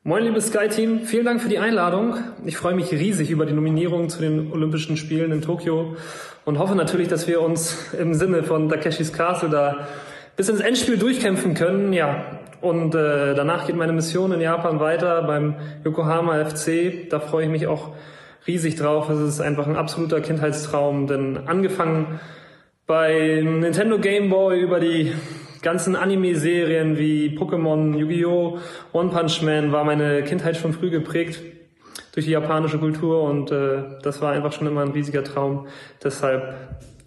Moin, 0.02 0.24
liebes 0.24 0.46
Sky-Team. 0.46 1.00
Vielen 1.04 1.26
Dank 1.26 1.42
für 1.42 1.50
die 1.50 1.58
Einladung. 1.58 2.16
Ich 2.46 2.56
freue 2.56 2.74
mich 2.74 2.90
riesig 2.90 3.30
über 3.30 3.44
die 3.44 3.52
Nominierung 3.52 4.08
zu 4.08 4.20
den 4.20 4.50
Olympischen 4.50 4.96
Spielen 4.96 5.30
in 5.30 5.42
Tokio 5.42 5.94
und 6.46 6.58
hoffe 6.58 6.74
natürlich, 6.74 7.08
dass 7.08 7.28
wir 7.28 7.42
uns 7.42 7.76
im 7.98 8.14
Sinne 8.14 8.42
von 8.42 8.70
Takeshis 8.70 9.12
Castle 9.12 9.50
da 9.50 9.88
bis 10.36 10.48
ins 10.48 10.60
Endspiel 10.60 10.96
durchkämpfen 10.96 11.52
können. 11.52 11.92
Ja, 11.92 12.39
und 12.62 12.94
äh, 12.94 13.34
danach 13.34 13.66
geht 13.66 13.76
meine 13.76 13.92
Mission 13.92 14.32
in 14.32 14.40
Japan 14.40 14.80
weiter 14.80 15.22
beim 15.22 15.56
Yokohama 15.84 16.44
FC. 16.44 17.08
Da 17.08 17.20
freue 17.20 17.44
ich 17.44 17.50
mich 17.50 17.66
auch 17.66 17.90
riesig 18.46 18.76
drauf. 18.76 19.08
Es 19.08 19.20
ist 19.20 19.40
einfach 19.40 19.66
ein 19.66 19.76
absoluter 19.76 20.20
Kindheitstraum, 20.20 21.06
denn 21.06 21.46
angefangen 21.46 22.20
bei 22.86 23.42
Nintendo 23.44 23.98
Game 23.98 24.30
Boy 24.30 24.60
über 24.60 24.80
die 24.80 25.12
ganzen 25.62 25.94
Anime-Serien 25.96 26.98
wie 26.98 27.38
Pokémon, 27.38 27.96
Yu-Gi-Oh!, 27.96 28.58
One 28.92 29.10
Punch 29.10 29.42
Man 29.42 29.72
war 29.72 29.84
meine 29.84 30.22
Kindheit 30.24 30.56
schon 30.56 30.72
früh 30.72 30.90
geprägt 30.90 31.40
durch 32.12 32.26
die 32.26 32.32
japanische 32.32 32.78
Kultur 32.78 33.22
und 33.22 33.52
äh, 33.52 33.82
das 34.02 34.20
war 34.20 34.32
einfach 34.32 34.52
schon 34.52 34.66
immer 34.66 34.82
ein 34.82 34.90
riesiger 34.90 35.22
Traum. 35.22 35.68
Deshalb 36.02 36.54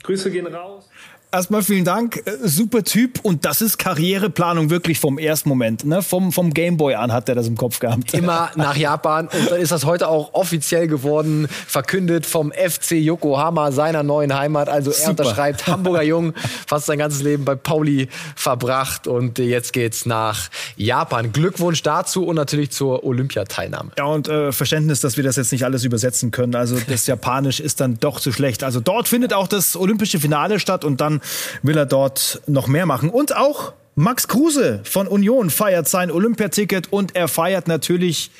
Grüße 0.03 0.31
gehen 0.31 0.47
raus. 0.47 0.89
Erstmal 1.33 1.63
vielen 1.63 1.83
Dank, 1.83 2.21
äh, 2.27 2.47
super 2.47 2.83
Typ 2.83 3.19
und 3.23 3.43
das 3.43 3.61
ist 3.61 3.79
Karriereplanung 3.79 4.69
wirklich 4.69 4.99
vom 4.99 5.17
ersten 5.17 5.49
Moment. 5.49 5.83
Ne? 5.83 6.03
Vom, 6.03 6.31
vom 6.31 6.53
Gameboy 6.53 6.93
an 6.93 7.11
hat 7.11 7.27
er 7.27 7.33
das 7.33 7.47
im 7.47 7.57
Kopf 7.57 7.79
gehabt. 7.79 8.13
Immer 8.13 8.51
nach 8.55 8.77
Japan 8.77 9.29
und 9.29 9.49
dann 9.49 9.59
ist 9.59 9.71
das 9.71 9.83
heute 9.83 10.09
auch 10.09 10.35
offiziell 10.35 10.87
geworden, 10.87 11.47
verkündet 11.65 12.27
vom 12.27 12.51
FC 12.51 12.91
Yokohama, 12.91 13.71
seiner 13.71 14.03
neuen 14.03 14.37
Heimat. 14.37 14.69
Also 14.69 14.91
er 14.91 14.97
super. 14.97 15.09
unterschreibt 15.09 15.65
Hamburger 15.67 16.03
Jung, 16.03 16.35
fast 16.67 16.85
sein 16.85 16.99
ganzes 16.99 17.23
Leben 17.23 17.45
bei 17.45 17.55
Pauli 17.55 18.09
verbracht 18.35 19.07
und 19.07 19.39
jetzt 19.39 19.73
geht's 19.73 20.05
nach 20.05 20.51
Japan. 20.77 21.31
Glückwunsch 21.31 21.81
dazu 21.81 22.27
und 22.27 22.35
natürlich 22.35 22.69
zur 22.69 23.03
Olympiateilnahme. 23.03 23.89
Ja 23.97 24.05
und 24.05 24.27
äh, 24.27 24.51
Verständnis, 24.51 25.01
dass 25.01 25.17
wir 25.17 25.23
das 25.23 25.37
jetzt 25.37 25.51
nicht 25.51 25.65
alles 25.65 25.83
übersetzen 25.83 26.29
können. 26.29 26.53
Also 26.53 26.77
das 26.87 27.07
Japanisch 27.07 27.59
ist 27.59 27.79
dann 27.79 27.99
doch 27.99 28.19
zu 28.19 28.31
schlecht. 28.31 28.63
Also 28.63 28.81
dort 28.81 29.07
findet 29.07 29.33
auch 29.33 29.47
das 29.47 29.75
olympische 29.75 30.19
Finale 30.19 30.59
statt 30.59 30.85
und 30.85 31.01
dann 31.01 31.21
will 31.61 31.77
er 31.77 31.85
dort 31.85 32.41
noch 32.47 32.67
mehr 32.67 32.85
machen. 32.85 33.09
Und 33.09 33.35
auch 33.35 33.73
Max 33.95 34.27
Kruse 34.27 34.81
von 34.83 35.07
Union 35.07 35.49
feiert 35.49 35.87
sein 35.87 36.11
Olympiaticket 36.11 36.91
und 36.91 37.15
er 37.15 37.27
feiert 37.27 37.67
natürlich 37.67 38.31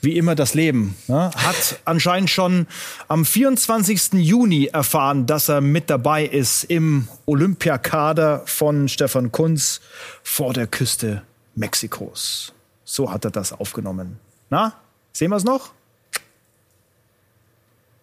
wie 0.00 0.16
immer 0.16 0.34
das 0.34 0.54
Leben. 0.54 0.96
Ne? 1.08 1.30
Hat 1.36 1.80
anscheinend 1.84 2.30
schon 2.30 2.66
am 3.08 3.24
24. 3.24 4.14
Juni 4.14 4.66
erfahren, 4.66 5.26
dass 5.26 5.48
er 5.48 5.60
mit 5.60 5.90
dabei 5.90 6.24
ist 6.24 6.64
im 6.64 7.08
Olympiakader 7.24 8.42
von 8.46 8.88
Stefan 8.88 9.32
Kunz 9.32 9.80
vor 10.22 10.52
der 10.52 10.66
Küste 10.66 11.22
Mexikos. 11.54 12.52
So 12.84 13.10
hat 13.10 13.24
er 13.24 13.30
das 13.30 13.52
aufgenommen. 13.52 14.18
Na, 14.50 14.74
sehen 15.12 15.30
wir 15.30 15.36
es 15.36 15.44
noch? 15.44 15.70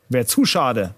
Wäre 0.10 0.26
zu 0.26 0.46
schade. 0.46 0.94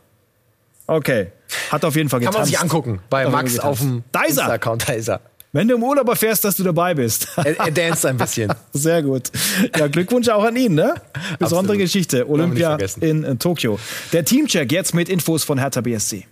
Okay. 0.88 1.32
Hat 1.72 1.86
auf 1.86 1.96
jeden 1.96 2.10
Fall 2.10 2.20
getanzt. 2.20 2.36
Kann 2.36 2.42
man 2.42 2.50
sich 2.50 2.60
angucken 2.60 3.00
bei 3.10 3.28
Max 3.28 3.60
auf 3.60 3.80
dem 3.80 4.04
Insta-Account. 4.28 4.86
Da 5.06 5.20
Wenn 5.52 5.68
du 5.68 5.76
im 5.76 5.84
Urlaub 5.84 6.08
erfährst, 6.10 6.44
dass 6.44 6.58
du 6.58 6.64
dabei 6.64 6.94
bist. 6.94 7.28
Er, 7.38 7.60
er 7.60 7.72
danst 7.72 8.06
ein 8.06 8.18
bisschen. 8.18 8.54
Sehr 8.74 9.04
gut. 9.04 9.32
Ja, 9.78 9.88
Glückwunsch 9.88 10.30
auch 10.30 10.44
an 10.44 10.56
ihn, 10.56 10.74
ne? 10.76 10.96
Besondere 11.40 11.78
Geschichte. 11.78 12.28
Olympia 12.30 12.78
in, 13.02 13.24
in 13.24 13.40
Tokio. 13.40 13.80
Der 14.14 14.26
Teamcheck 14.26 14.72
jetzt 14.72 14.94
mit 14.94 15.10
Infos 15.10 15.44
von 15.44 15.58
Hertha 15.58 15.82
BSC. 15.82 16.26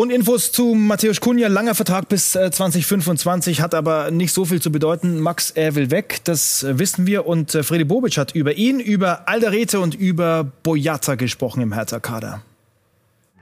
Und 0.00 0.12
Infos 0.12 0.52
zu 0.52 0.74
Matthäus 0.74 1.20
Kunja, 1.20 1.48
langer 1.48 1.74
Vertrag 1.74 2.08
bis 2.08 2.30
2025, 2.30 3.58
äh, 3.58 3.62
hat 3.62 3.74
aber 3.74 4.12
nicht 4.12 4.32
so 4.32 4.44
viel 4.44 4.62
zu 4.62 4.70
bedeuten. 4.70 5.18
Max, 5.18 5.50
er 5.50 5.74
will 5.74 5.90
weg, 5.90 6.20
das 6.22 6.62
äh, 6.62 6.78
wissen 6.78 7.08
wir. 7.08 7.26
Und 7.26 7.52
äh, 7.56 7.64
Freddy 7.64 7.82
Bobic 7.82 8.16
hat 8.16 8.32
über 8.32 8.52
ihn, 8.52 8.78
über 8.78 9.28
Alderete 9.28 9.80
und 9.80 9.96
über 9.96 10.44
Boyata 10.62 11.16
gesprochen 11.16 11.62
im 11.62 11.72
Hertha-Kader. 11.72 12.42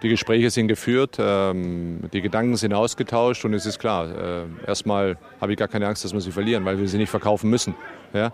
Die 0.03 0.09
Gespräche 0.09 0.49
sind 0.49 0.69
geführt, 0.69 1.19
ähm, 1.21 2.01
die 2.15 2.23
Gedanken 2.23 2.57
sind 2.57 2.73
ausgetauscht 2.73 3.45
und 3.45 3.53
es 3.53 3.67
ist 3.67 3.79
klar, 3.79 4.47
erstmal 4.67 5.19
habe 5.43 5.53
ich 5.53 5.59
gar 5.59 5.69
keine 5.69 5.87
Angst, 5.87 6.05
dass 6.05 6.15
wir 6.15 6.23
sie 6.23 6.33
verlieren, 6.33 6.65
weil 6.65 6.79
wir 6.79 6.89
sie 6.89 6.97
nicht 6.97 7.11
verkaufen 7.11 7.51
müssen. 7.51 7.75
Ja? 8.15 8.33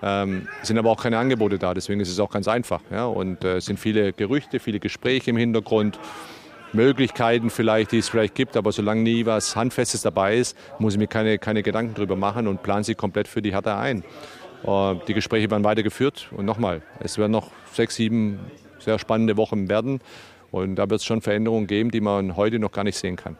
Ähm, 0.00 0.46
es 0.62 0.68
sind 0.68 0.78
aber 0.78 0.90
auch 0.90 1.02
keine 1.02 1.18
Angebote 1.18 1.58
da, 1.58 1.74
deswegen 1.74 1.98
ist 1.98 2.08
es 2.08 2.20
auch 2.20 2.30
ganz 2.30 2.46
einfach. 2.46 2.82
Ja? 2.92 3.06
Und 3.06 3.42
es 3.42 3.64
sind 3.64 3.80
viele 3.80 4.12
Gerüchte, 4.12 4.60
viele 4.60 4.78
Gespräche 4.78 5.30
im 5.30 5.36
Hintergrund. 5.36 5.98
Möglichkeiten 6.74 7.50
vielleicht, 7.50 7.92
die 7.92 7.98
es 7.98 8.08
vielleicht 8.08 8.34
gibt, 8.34 8.56
aber 8.56 8.72
solange 8.72 9.02
nie 9.02 9.26
was 9.26 9.56
Handfestes 9.56 10.02
dabei 10.02 10.36
ist, 10.36 10.56
muss 10.78 10.94
ich 10.94 10.98
mir 10.98 11.06
keine, 11.06 11.38
keine 11.38 11.62
Gedanken 11.62 11.94
darüber 11.94 12.16
machen 12.16 12.46
und 12.46 12.62
plane 12.62 12.84
sie 12.84 12.94
komplett 12.94 13.28
für 13.28 13.40
die 13.40 13.52
Hertha 13.52 13.80
ein. 13.80 14.04
Äh, 14.64 14.94
die 15.06 15.14
Gespräche 15.14 15.50
werden 15.50 15.64
weitergeführt 15.64 16.28
und 16.32 16.44
nochmal, 16.44 16.82
es 17.00 17.18
werden 17.18 17.32
noch 17.32 17.50
sechs, 17.72 17.96
sieben 17.96 18.40
sehr 18.78 18.98
spannende 18.98 19.36
Wochen 19.36 19.68
werden 19.68 20.00
und 20.50 20.76
da 20.76 20.90
wird 20.90 21.00
es 21.00 21.04
schon 21.04 21.20
Veränderungen 21.20 21.66
geben, 21.66 21.90
die 21.90 22.00
man 22.00 22.36
heute 22.36 22.58
noch 22.58 22.72
gar 22.72 22.84
nicht 22.84 22.98
sehen 22.98 23.16
kann. 23.16 23.36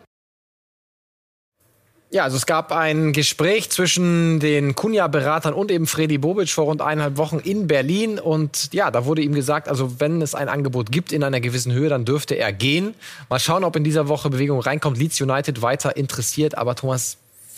Ja, 2.14 2.22
also 2.22 2.36
es 2.36 2.46
gab 2.46 2.70
ein 2.70 3.12
Gespräch 3.12 3.70
zwischen 3.70 4.38
den 4.38 4.76
Kunja-Beratern 4.76 5.52
und 5.52 5.72
eben 5.72 5.88
Freddy 5.88 6.16
Bobic 6.16 6.48
vor 6.48 6.66
rund 6.66 6.80
eineinhalb 6.80 7.16
Wochen 7.16 7.40
in 7.40 7.66
Berlin. 7.66 8.20
Und 8.20 8.72
ja, 8.72 8.92
da 8.92 9.04
wurde 9.04 9.20
ihm 9.22 9.34
gesagt, 9.34 9.68
also 9.68 9.98
wenn 9.98 10.22
es 10.22 10.36
ein 10.36 10.48
Angebot 10.48 10.92
gibt 10.92 11.10
in 11.10 11.24
einer 11.24 11.40
gewissen 11.40 11.72
Höhe, 11.72 11.88
dann 11.88 12.04
dürfte 12.04 12.36
er 12.36 12.52
gehen. 12.52 12.94
Mal 13.28 13.40
schauen, 13.40 13.64
ob 13.64 13.74
in 13.74 13.82
dieser 13.82 14.06
Woche 14.06 14.30
Bewegung 14.30 14.60
reinkommt. 14.60 14.96
Leeds 14.96 15.20
United 15.20 15.60
weiter 15.60 15.96
interessiert. 15.96 16.56
Aber 16.56 16.76
Thomas, 16.76 17.16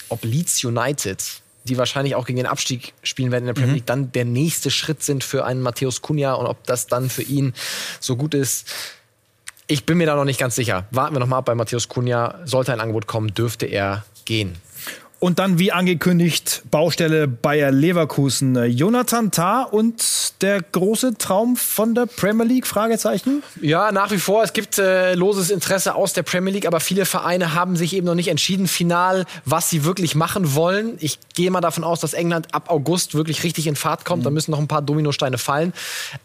ob 0.08 0.24
Leeds 0.24 0.64
United, 0.64 1.22
die 1.64 1.76
wahrscheinlich 1.76 2.14
auch 2.14 2.24
gegen 2.24 2.38
den 2.38 2.46
Abstieg 2.46 2.94
spielen 3.02 3.32
werden 3.32 3.42
in 3.42 3.48
der 3.48 3.52
Premier 3.52 3.68
mhm. 3.68 3.74
League, 3.74 3.86
dann 3.86 4.12
der 4.12 4.24
nächste 4.24 4.70
Schritt 4.70 5.02
sind 5.02 5.22
für 5.22 5.44
einen 5.44 5.60
Matthäus 5.60 6.00
Kunja 6.00 6.32
und 6.32 6.46
ob 6.46 6.64
das 6.64 6.86
dann 6.86 7.10
für 7.10 7.22
ihn 7.22 7.52
so 8.00 8.16
gut 8.16 8.32
ist. 8.32 8.72
Ich 9.66 9.84
bin 9.84 9.98
mir 9.98 10.06
da 10.06 10.16
noch 10.16 10.24
nicht 10.24 10.40
ganz 10.40 10.54
sicher. 10.54 10.86
Warten 10.92 11.14
wir 11.14 11.20
noch 11.20 11.26
mal 11.26 11.36
ab 11.36 11.44
bei 11.44 11.54
Matthäus 11.54 11.88
Kunja. 11.88 12.40
Sollte 12.46 12.72
ein 12.72 12.80
Angebot 12.80 13.06
kommen, 13.06 13.34
dürfte 13.34 13.66
er 13.66 14.02
gehen. 14.26 14.65
Und 15.18 15.38
dann, 15.38 15.58
wie 15.58 15.72
angekündigt, 15.72 16.62
Baustelle 16.70 17.26
Bayer 17.26 17.70
Leverkusen. 17.70 18.70
Jonathan 18.70 19.30
Tah 19.30 19.62
und 19.62 20.02
der 20.42 20.60
große 20.60 21.16
Traum 21.16 21.56
von 21.56 21.94
der 21.94 22.04
Premier 22.04 22.44
League? 22.44 22.66
Fragezeichen? 22.66 23.42
Ja, 23.62 23.92
nach 23.92 24.10
wie 24.10 24.18
vor. 24.18 24.42
Es 24.42 24.52
gibt 24.52 24.78
äh, 24.78 25.14
loses 25.14 25.50
Interesse 25.50 25.94
aus 25.94 26.12
der 26.12 26.22
Premier 26.22 26.52
League, 26.52 26.66
aber 26.66 26.80
viele 26.80 27.06
Vereine 27.06 27.54
haben 27.54 27.76
sich 27.76 27.94
eben 27.94 28.06
noch 28.06 28.14
nicht 28.14 28.28
entschieden, 28.28 28.68
final, 28.68 29.24
was 29.46 29.70
sie 29.70 29.84
wirklich 29.84 30.14
machen 30.14 30.54
wollen. 30.54 30.96
Ich 31.00 31.18
gehe 31.34 31.50
mal 31.50 31.62
davon 31.62 31.84
aus, 31.84 32.00
dass 32.00 32.12
England 32.12 32.54
ab 32.54 32.70
August 32.70 33.14
wirklich 33.14 33.42
richtig 33.42 33.66
in 33.66 33.76
Fahrt 33.76 34.04
kommt. 34.04 34.20
Mhm. 34.20 34.24
Da 34.24 34.30
müssen 34.30 34.50
noch 34.50 34.58
ein 34.58 34.68
paar 34.68 34.82
Dominosteine 34.82 35.38
fallen. 35.38 35.72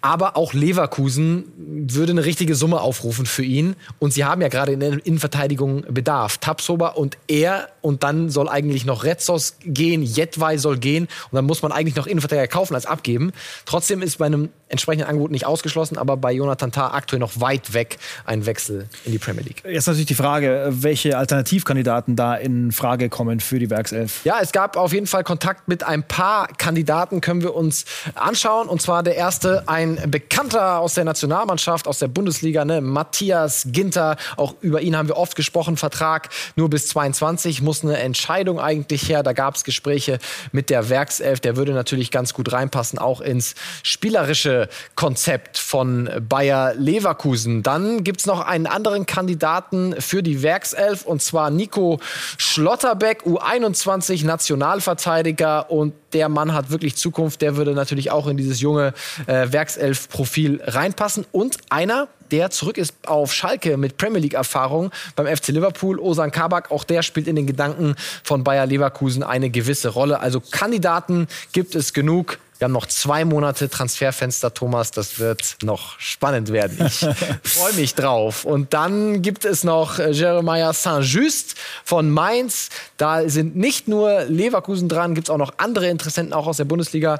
Aber 0.02 0.36
auch 0.36 0.54
Leverkusen 0.54 1.46
würde 1.58 2.12
eine 2.12 2.26
richtige 2.26 2.56
Summe 2.56 2.82
aufrufen 2.82 3.26
für 3.26 3.44
ihn. 3.44 3.78
Und 4.00 4.12
sie 4.12 4.26
haben 4.26 4.42
ja 4.42 4.50
gerade 4.50 4.74
in 4.74 4.82
der 4.82 5.06
Innenverteidigung 5.06 5.86
Bedarf. 5.90 6.40
Tapsoba 6.40 6.90
und 6.90 7.18
er. 7.28 7.70
Und 7.80 8.04
dann 8.04 8.30
soll 8.30 8.50
eigentlich 8.50 8.81
eigentlich 8.82 8.86
noch 8.86 9.04
Retzos 9.04 9.56
gehen, 9.64 10.04
Jetwei 10.04 10.58
soll 10.58 10.78
gehen 10.78 11.06
und 11.06 11.36
dann 11.36 11.46
muss 11.46 11.62
man 11.62 11.72
eigentlich 11.72 11.96
noch 11.96 12.08
Innenverteidiger 12.08 12.48
kaufen 12.48 12.76
als 12.76 12.86
abgeben. 12.86 13.32
Trotzdem 13.66 14.02
ist 14.02 14.18
bei 14.18 14.26
einem 14.26 14.50
entsprechenden 14.68 15.08
Angebot 15.08 15.32
nicht 15.32 15.46
ausgeschlossen, 15.46 15.98
aber 15.98 16.18
bei 16.18 16.32
Jonathan 16.32 16.72
Tah 16.72 16.94
aktuell 16.94 17.20
noch 17.20 17.40
weit 17.42 17.74
weg 17.74 17.98
ein 18.26 18.46
Wechsel 18.46 18.88
in 19.06 19.12
die 19.12 19.18
Premier 19.20 19.44
League. 19.44 19.64
Jetzt 19.68 19.88
natürlich 19.88 20.08
die 20.08 20.16
Frage, 20.16 20.70
welche 20.72 21.18
Alternativkandidaten 21.18 22.16
da 22.16 22.36
in 22.36 22.72
Frage 22.72 23.10
kommen 23.10 23.40
für 23.40 23.60
die 23.60 23.70
Werkself. 23.70 24.22
Ja, 24.24 24.40
es 24.42 24.52
gab 24.52 24.78
auf 24.78 24.94
jeden 24.94 25.08
Fall 25.08 25.24
Kontakt 25.24 25.68
mit 25.68 25.84
ein 25.84 26.04
paar 26.04 26.48
Kandidaten, 26.48 27.22
können 27.22 27.42
wir 27.42 27.54
uns 27.54 27.86
anschauen. 28.16 28.70
Und 28.70 28.82
zwar 28.82 29.04
der 29.04 29.16
erste, 29.16 29.68
ein 29.68 30.00
Bekannter 30.10 30.80
aus 30.80 30.94
der 30.94 31.04
Nationalmannschaft, 31.04 31.88
aus 31.88 32.00
der 32.00 32.08
Bundesliga, 32.08 32.64
ne? 32.64 32.82
Matthias 32.82 33.68
Ginter. 33.68 34.16
Auch 34.38 34.56
über 34.62 34.82
ihn 34.82 34.96
haben 34.96 35.10
wir 35.10 35.18
oft 35.18 35.36
gesprochen. 35.36 35.76
Vertrag 35.76 36.30
nur 36.56 36.70
bis 36.70 36.88
22, 36.88 37.62
muss 37.62 37.84
eine 37.84 37.98
Entscheidung 37.98 38.60
eigentlich 38.72 39.10
her. 39.10 39.22
Da 39.24 39.34
gab 39.34 39.56
es 39.56 39.64
Gespräche 39.64 40.20
mit 40.52 40.70
der 40.70 40.90
Werkself. 40.90 41.42
Der 41.42 41.58
würde 41.58 41.74
natürlich 41.74 42.10
ganz 42.10 42.34
gut 42.34 42.54
reinpassen, 42.54 43.00
auch 43.00 43.20
ins 43.22 43.56
spielerische 43.84 44.70
Konzept 44.96 45.58
von 45.58 46.10
Bayer 46.28 46.74
Leverkusen. 46.76 47.64
Dann 47.64 48.04
gibt 48.04 48.22
es 48.22 48.26
noch 48.26 48.40
einen 48.42 48.68
anderen 48.68 49.06
Kandidaten 49.06 49.96
für 50.00 50.24
die 50.24 50.42
Werkself 50.42 51.06
und 51.06 51.22
zwar 51.22 51.50
Nico 51.50 52.00
Schlotterbeck, 52.38 53.24
U21 53.24 54.26
Nationalverteidiger 54.26 55.70
und 55.70 55.94
der 56.14 56.30
Mann 56.30 56.54
hat 56.54 56.72
wirklich 56.72 56.96
Zukunft. 56.96 57.42
Der 57.42 57.56
würde 57.56 57.74
natürlich 57.74 58.12
auch 58.12 58.28
in 58.28 58.38
dieses 58.38 58.62
junge 58.62 58.94
äh, 59.28 59.52
Werkself-Profil 59.52 60.62
reinpassen. 60.66 61.26
Und 61.32 61.58
einer, 61.70 62.08
der 62.32 62.50
zurück 62.50 62.78
ist 62.78 62.94
auf 63.06 63.34
Schalke 63.34 63.78
mit 63.78 63.98
Premier 63.98 64.20
League-Erfahrung 64.20 64.92
beim 65.16 65.28
FC 65.28 65.50
Liverpool. 65.50 66.00
Osan 66.00 66.32
Kabak, 66.32 66.72
auch 66.72 66.84
der 66.84 67.04
spielt 67.04 67.28
in 67.28 67.36
den 67.36 67.48
Gedanken 67.48 67.96
von 68.24 68.44
Bayer 68.44 68.66
Leverkusen 68.66 69.24
eine 69.24 69.50
gewisse 69.50 69.90
Rolle. 69.90 70.20
Also 70.20 70.40
Kandidaten 70.40 71.28
gibt 71.52 71.76
es 71.76 71.94
genug. 71.94 72.40
Wir 72.62 72.66
haben 72.66 72.74
noch 72.74 72.86
zwei 72.86 73.26
Monate 73.26 73.70
Transferfenster, 73.70 74.54
Thomas. 74.54 74.92
Das 74.92 75.18
wird 75.18 75.58
noch 75.64 76.00
spannend 76.00 76.52
werden. 76.52 76.86
Ich 76.86 77.00
freue 77.44 77.74
mich 77.74 77.96
drauf. 77.96 78.46
Und 78.46 78.76
dann 78.76 79.24
gibt 79.24 79.46
es 79.46 79.64
noch 79.64 79.98
äh, 79.98 80.12
Jeremiah 80.12 80.72
Saint-Just 80.72 81.56
von 81.84 82.12
Mainz. 82.12 82.70
Da 82.98 83.28
sind 83.28 83.56
nicht 83.56 83.88
nur 83.88 84.26
Leverkusen 84.26 84.90
dran, 84.90 85.16
gibt 85.16 85.26
es 85.28 85.32
auch 85.32 85.40
noch 85.40 85.56
andere 85.58 85.88
Interessenten, 85.88 86.34
auch 86.34 86.46
aus 86.46 86.58
der 86.58 86.66
Bundesliga. 86.66 87.20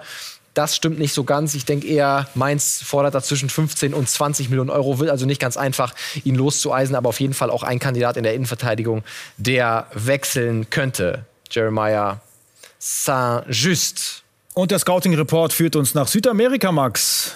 Das 0.54 0.76
stimmt 0.76 1.00
nicht 1.00 1.14
so 1.14 1.24
ganz. 1.24 1.56
Ich 1.56 1.66
denke 1.66 1.88
eher, 1.88 2.28
Mainz 2.36 2.82
fordert 2.84 3.16
da 3.16 3.22
zwischen 3.22 3.50
15 3.50 3.94
und 3.94 4.10
20 4.10 4.50
Millionen 4.50 4.70
Euro, 4.70 5.00
will 5.00 5.10
also 5.10 5.26
nicht 5.26 5.40
ganz 5.40 5.56
einfach, 5.56 5.94
ihn 6.24 6.36
loszueisen, 6.36 6.96
aber 6.96 7.10
auf 7.10 7.20
jeden 7.20 7.34
Fall 7.34 7.50
auch 7.50 7.64
ein 7.64 7.80
Kandidat 7.80 8.18
in 8.18 8.24
der 8.24 8.34
Innenverteidigung, 8.34 9.04
der 9.38 9.88
wechseln 9.94 10.70
könnte. 10.70 11.26
Jeremiah 11.50 12.22
Saint-Just. 12.80 14.24
Und 14.54 14.72
der 14.72 14.80
Scouting 14.80 15.16
Report 15.16 15.54
führt 15.54 15.76
uns 15.76 15.94
nach 15.94 16.08
Südamerika, 16.08 16.72
Max. 16.72 17.36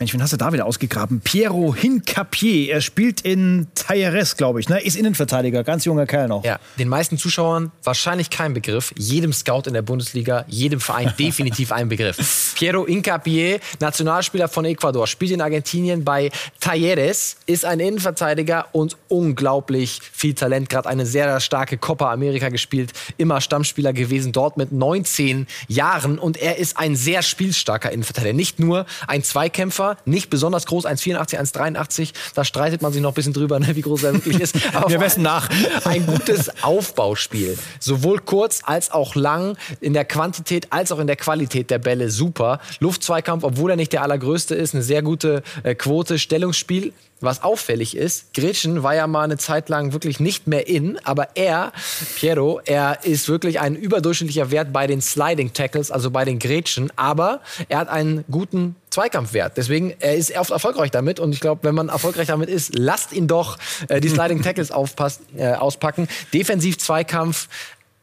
Mensch, 0.00 0.12
wen 0.12 0.20
hast 0.20 0.32
du 0.32 0.36
da 0.36 0.52
wieder 0.52 0.66
ausgegraben? 0.66 1.20
Piero 1.20 1.72
Hincapier. 1.72 2.72
Er 2.72 2.80
spielt 2.80 3.20
in 3.20 3.68
Talleres, 3.76 4.36
glaube 4.36 4.58
ich. 4.58 4.68
Ne? 4.68 4.80
Ist 4.82 4.96
Innenverteidiger, 4.96 5.62
ganz 5.62 5.84
junger 5.84 6.04
Kerl 6.04 6.26
noch. 6.26 6.44
Ja, 6.44 6.58
den 6.80 6.88
meisten 6.88 7.16
Zuschauern 7.16 7.70
wahrscheinlich 7.84 8.28
kein 8.28 8.54
Begriff. 8.54 8.92
Jedem 8.98 9.32
Scout 9.32 9.62
in 9.66 9.72
der 9.72 9.82
Bundesliga, 9.82 10.46
jedem 10.48 10.80
Verein 10.80 11.12
definitiv 11.18 11.70
ein 11.70 11.88
Begriff. 11.88 12.54
Piero 12.56 12.86
Hincapier, 12.86 13.60
Nationalspieler 13.78 14.48
von 14.48 14.64
Ecuador, 14.64 15.06
spielt 15.06 15.30
in 15.30 15.40
Argentinien 15.40 16.02
bei 16.02 16.30
Talleres, 16.58 17.36
ist 17.46 17.64
ein 17.64 17.78
Innenverteidiger 17.78 18.66
und 18.72 18.96
unglaublich 19.06 20.00
viel 20.12 20.34
Talent. 20.34 20.70
Gerade 20.70 20.88
eine 20.88 21.06
sehr 21.06 21.38
starke 21.38 21.78
Copa 21.78 22.12
America 22.12 22.48
gespielt, 22.48 22.92
immer 23.16 23.40
Stammspieler 23.40 23.92
gewesen, 23.92 24.32
dort 24.32 24.56
mit 24.56 24.72
19 24.72 25.46
Jahren. 25.68 26.18
Und 26.18 26.36
er 26.36 26.58
ist 26.58 26.78
ein 26.78 26.96
sehr 26.96 27.22
spielstarker 27.22 27.92
Innenverteidiger. 27.92 28.34
Nicht 28.34 28.58
nur 28.58 28.86
ein 29.06 29.22
Zweikämpfer, 29.22 29.83
Läufer, 29.84 29.96
nicht 30.04 30.30
besonders 30.30 30.66
groß, 30.66 30.86
1,84, 30.86 31.38
1,83. 31.38 32.12
Da 32.34 32.44
streitet 32.44 32.82
man 32.82 32.92
sich 32.92 33.02
noch 33.02 33.12
ein 33.12 33.14
bisschen 33.14 33.32
drüber, 33.32 33.58
ne, 33.60 33.74
wie 33.76 33.80
groß 33.80 34.04
er 34.04 34.14
wirklich 34.14 34.40
ist. 34.40 34.56
Aber 34.74 34.90
Wir 34.90 34.98
messen 34.98 35.22
nach. 35.22 35.48
Ein 35.84 36.06
gutes 36.06 36.62
Aufbauspiel. 36.62 37.58
Sowohl 37.80 38.20
kurz 38.20 38.62
als 38.64 38.90
auch 38.90 39.14
lang, 39.14 39.56
in 39.80 39.92
der 39.92 40.04
Quantität 40.04 40.68
als 40.70 40.92
auch 40.92 40.98
in 40.98 41.06
der 41.06 41.16
Qualität 41.16 41.70
der 41.70 41.78
Bälle 41.78 42.10
super. 42.10 42.60
Luftzweikampf, 42.80 43.44
obwohl 43.44 43.70
er 43.70 43.76
nicht 43.76 43.92
der 43.92 44.02
allergrößte 44.02 44.54
ist, 44.54 44.74
eine 44.74 44.82
sehr 44.82 45.02
gute 45.02 45.42
äh, 45.62 45.74
Quote. 45.74 46.18
Stellungsspiel 46.18 46.92
was 47.20 47.42
auffällig 47.42 47.96
ist, 47.96 48.34
Gretchen 48.34 48.82
war 48.82 48.94
ja 48.94 49.06
mal 49.06 49.22
eine 49.22 49.38
Zeit 49.38 49.68
lang 49.68 49.92
wirklich 49.92 50.20
nicht 50.20 50.46
mehr 50.46 50.66
in, 50.68 50.98
aber 51.04 51.28
er, 51.36 51.72
Piero, 52.16 52.60
er 52.64 53.04
ist 53.04 53.28
wirklich 53.28 53.60
ein 53.60 53.76
überdurchschnittlicher 53.76 54.50
Wert 54.50 54.72
bei 54.72 54.86
den 54.86 55.00
Sliding 55.00 55.52
Tackles, 55.52 55.90
also 55.90 56.10
bei 56.10 56.24
den 56.24 56.38
Gretchen, 56.38 56.92
aber 56.96 57.40
er 57.68 57.78
hat 57.78 57.88
einen 57.88 58.24
guten 58.30 58.76
Zweikampfwert. 58.90 59.56
Deswegen, 59.56 59.94
er 59.98 60.14
ist 60.14 60.36
oft 60.36 60.50
erfolgreich 60.50 60.90
damit 60.90 61.18
und 61.18 61.32
ich 61.32 61.40
glaube, 61.40 61.64
wenn 61.64 61.74
man 61.74 61.88
erfolgreich 61.88 62.28
damit 62.28 62.48
ist, 62.48 62.78
lasst 62.78 63.12
ihn 63.12 63.26
doch 63.26 63.58
äh, 63.88 64.00
die 64.00 64.08
Sliding 64.10 64.42
Tackles 64.42 64.70
aufpassen, 64.70 65.24
äh, 65.36 65.54
auspacken. 65.54 66.08
Defensiv 66.32 66.78
Zweikampf, 66.78 67.48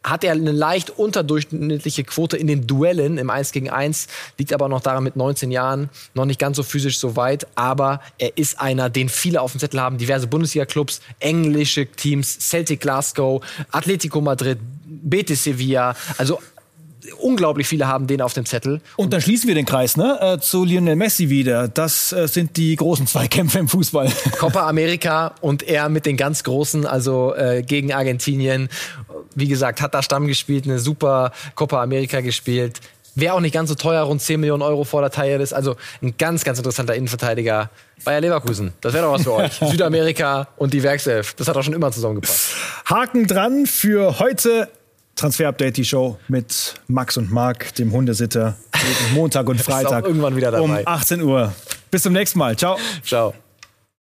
hat 0.04 0.24
er 0.24 0.32
eine 0.32 0.52
leicht 0.52 0.90
unterdurchschnittliche 0.90 2.04
Quote 2.04 2.36
in 2.36 2.46
den 2.46 2.66
Duellen 2.66 3.18
im 3.18 3.30
1 3.30 3.52
gegen 3.52 3.70
1, 3.70 4.08
liegt 4.38 4.52
aber 4.52 4.68
noch 4.68 4.80
daran 4.80 5.04
mit 5.04 5.16
19 5.16 5.50
Jahren, 5.50 5.90
noch 6.14 6.24
nicht 6.24 6.40
ganz 6.40 6.56
so 6.56 6.62
physisch 6.62 6.98
so 6.98 7.16
weit, 7.16 7.46
aber 7.54 8.00
er 8.18 8.36
ist 8.36 8.60
einer, 8.60 8.90
den 8.90 9.08
viele 9.08 9.40
auf 9.40 9.52
dem 9.52 9.60
Zettel 9.60 9.80
haben, 9.80 9.98
diverse 9.98 10.26
Bundesliga-Clubs, 10.26 11.00
englische 11.20 11.86
Teams, 11.86 12.38
Celtic 12.40 12.80
Glasgow, 12.80 13.44
Atletico 13.70 14.20
Madrid, 14.20 14.58
Betis 14.84 15.44
Sevilla, 15.44 15.94
also 16.18 16.38
unglaublich 17.20 17.66
viele 17.66 17.86
haben 17.86 18.06
den 18.06 18.20
auf 18.20 18.32
dem 18.34 18.46
Zettel. 18.46 18.80
Und 18.96 19.12
dann 19.12 19.20
schließen 19.20 19.48
wir 19.48 19.54
den 19.54 19.66
Kreis 19.66 19.96
ne? 19.96 20.18
Äh, 20.20 20.38
zu 20.38 20.64
Lionel 20.64 20.96
Messi 20.96 21.28
wieder. 21.30 21.68
Das 21.68 22.12
äh, 22.12 22.28
sind 22.28 22.56
die 22.56 22.76
großen 22.76 23.06
Zweikämpfe 23.06 23.58
im 23.58 23.68
Fußball. 23.68 24.10
Copa 24.38 24.68
America 24.68 25.34
und 25.40 25.62
er 25.62 25.88
mit 25.88 26.06
den 26.06 26.16
ganz 26.16 26.44
Großen, 26.44 26.86
also 26.86 27.34
äh, 27.34 27.62
gegen 27.62 27.92
Argentinien. 27.92 28.68
Wie 29.34 29.48
gesagt, 29.48 29.80
hat 29.80 29.94
da 29.94 30.02
Stamm 30.02 30.26
gespielt, 30.26 30.64
eine 30.64 30.78
super 30.78 31.32
Copa 31.54 31.82
America 31.82 32.20
gespielt. 32.20 32.80
Wäre 33.14 33.34
auch 33.34 33.40
nicht 33.40 33.52
ganz 33.52 33.68
so 33.68 33.74
teuer, 33.74 34.02
rund 34.04 34.22
10 34.22 34.40
Millionen 34.40 34.62
Euro 34.62 34.84
vor 34.84 35.02
der 35.02 35.10
Taille 35.10 35.36
ist. 35.42 35.52
Also 35.52 35.76
ein 36.00 36.14
ganz, 36.16 36.44
ganz 36.44 36.58
interessanter 36.58 36.94
Innenverteidiger. 36.94 37.68
Bayer 38.04 38.20
Leverkusen, 38.22 38.72
das 38.80 38.94
wäre 38.94 39.04
doch 39.04 39.12
was 39.12 39.22
für 39.22 39.34
euch. 39.34 39.52
Südamerika 39.70 40.48
und 40.56 40.72
die 40.72 40.82
Werkself, 40.82 41.34
das 41.34 41.46
hat 41.46 41.56
auch 41.56 41.62
schon 41.62 41.74
immer 41.74 41.92
zusammengepasst. 41.92 42.50
Haken 42.86 43.26
dran 43.26 43.66
für 43.66 44.18
heute. 44.18 44.68
Transfer 45.14 45.48
Update, 45.48 45.76
die 45.76 45.84
Show 45.84 46.18
mit 46.28 46.74
Max 46.88 47.18
und 47.18 47.30
Marc, 47.30 47.74
dem 47.74 47.92
Hundesitter. 47.92 48.56
Montag 49.12 49.46
und 49.46 49.60
Freitag. 49.62 50.06
irgendwann 50.06 50.34
wieder 50.34 50.50
dabei. 50.50 50.64
Um 50.64 50.78
18 50.86 51.20
Uhr. 51.20 51.52
Bis 51.90 52.02
zum 52.02 52.14
nächsten 52.14 52.38
Mal. 52.38 52.56
Ciao. 52.56 52.78
Ciao. 53.04 53.34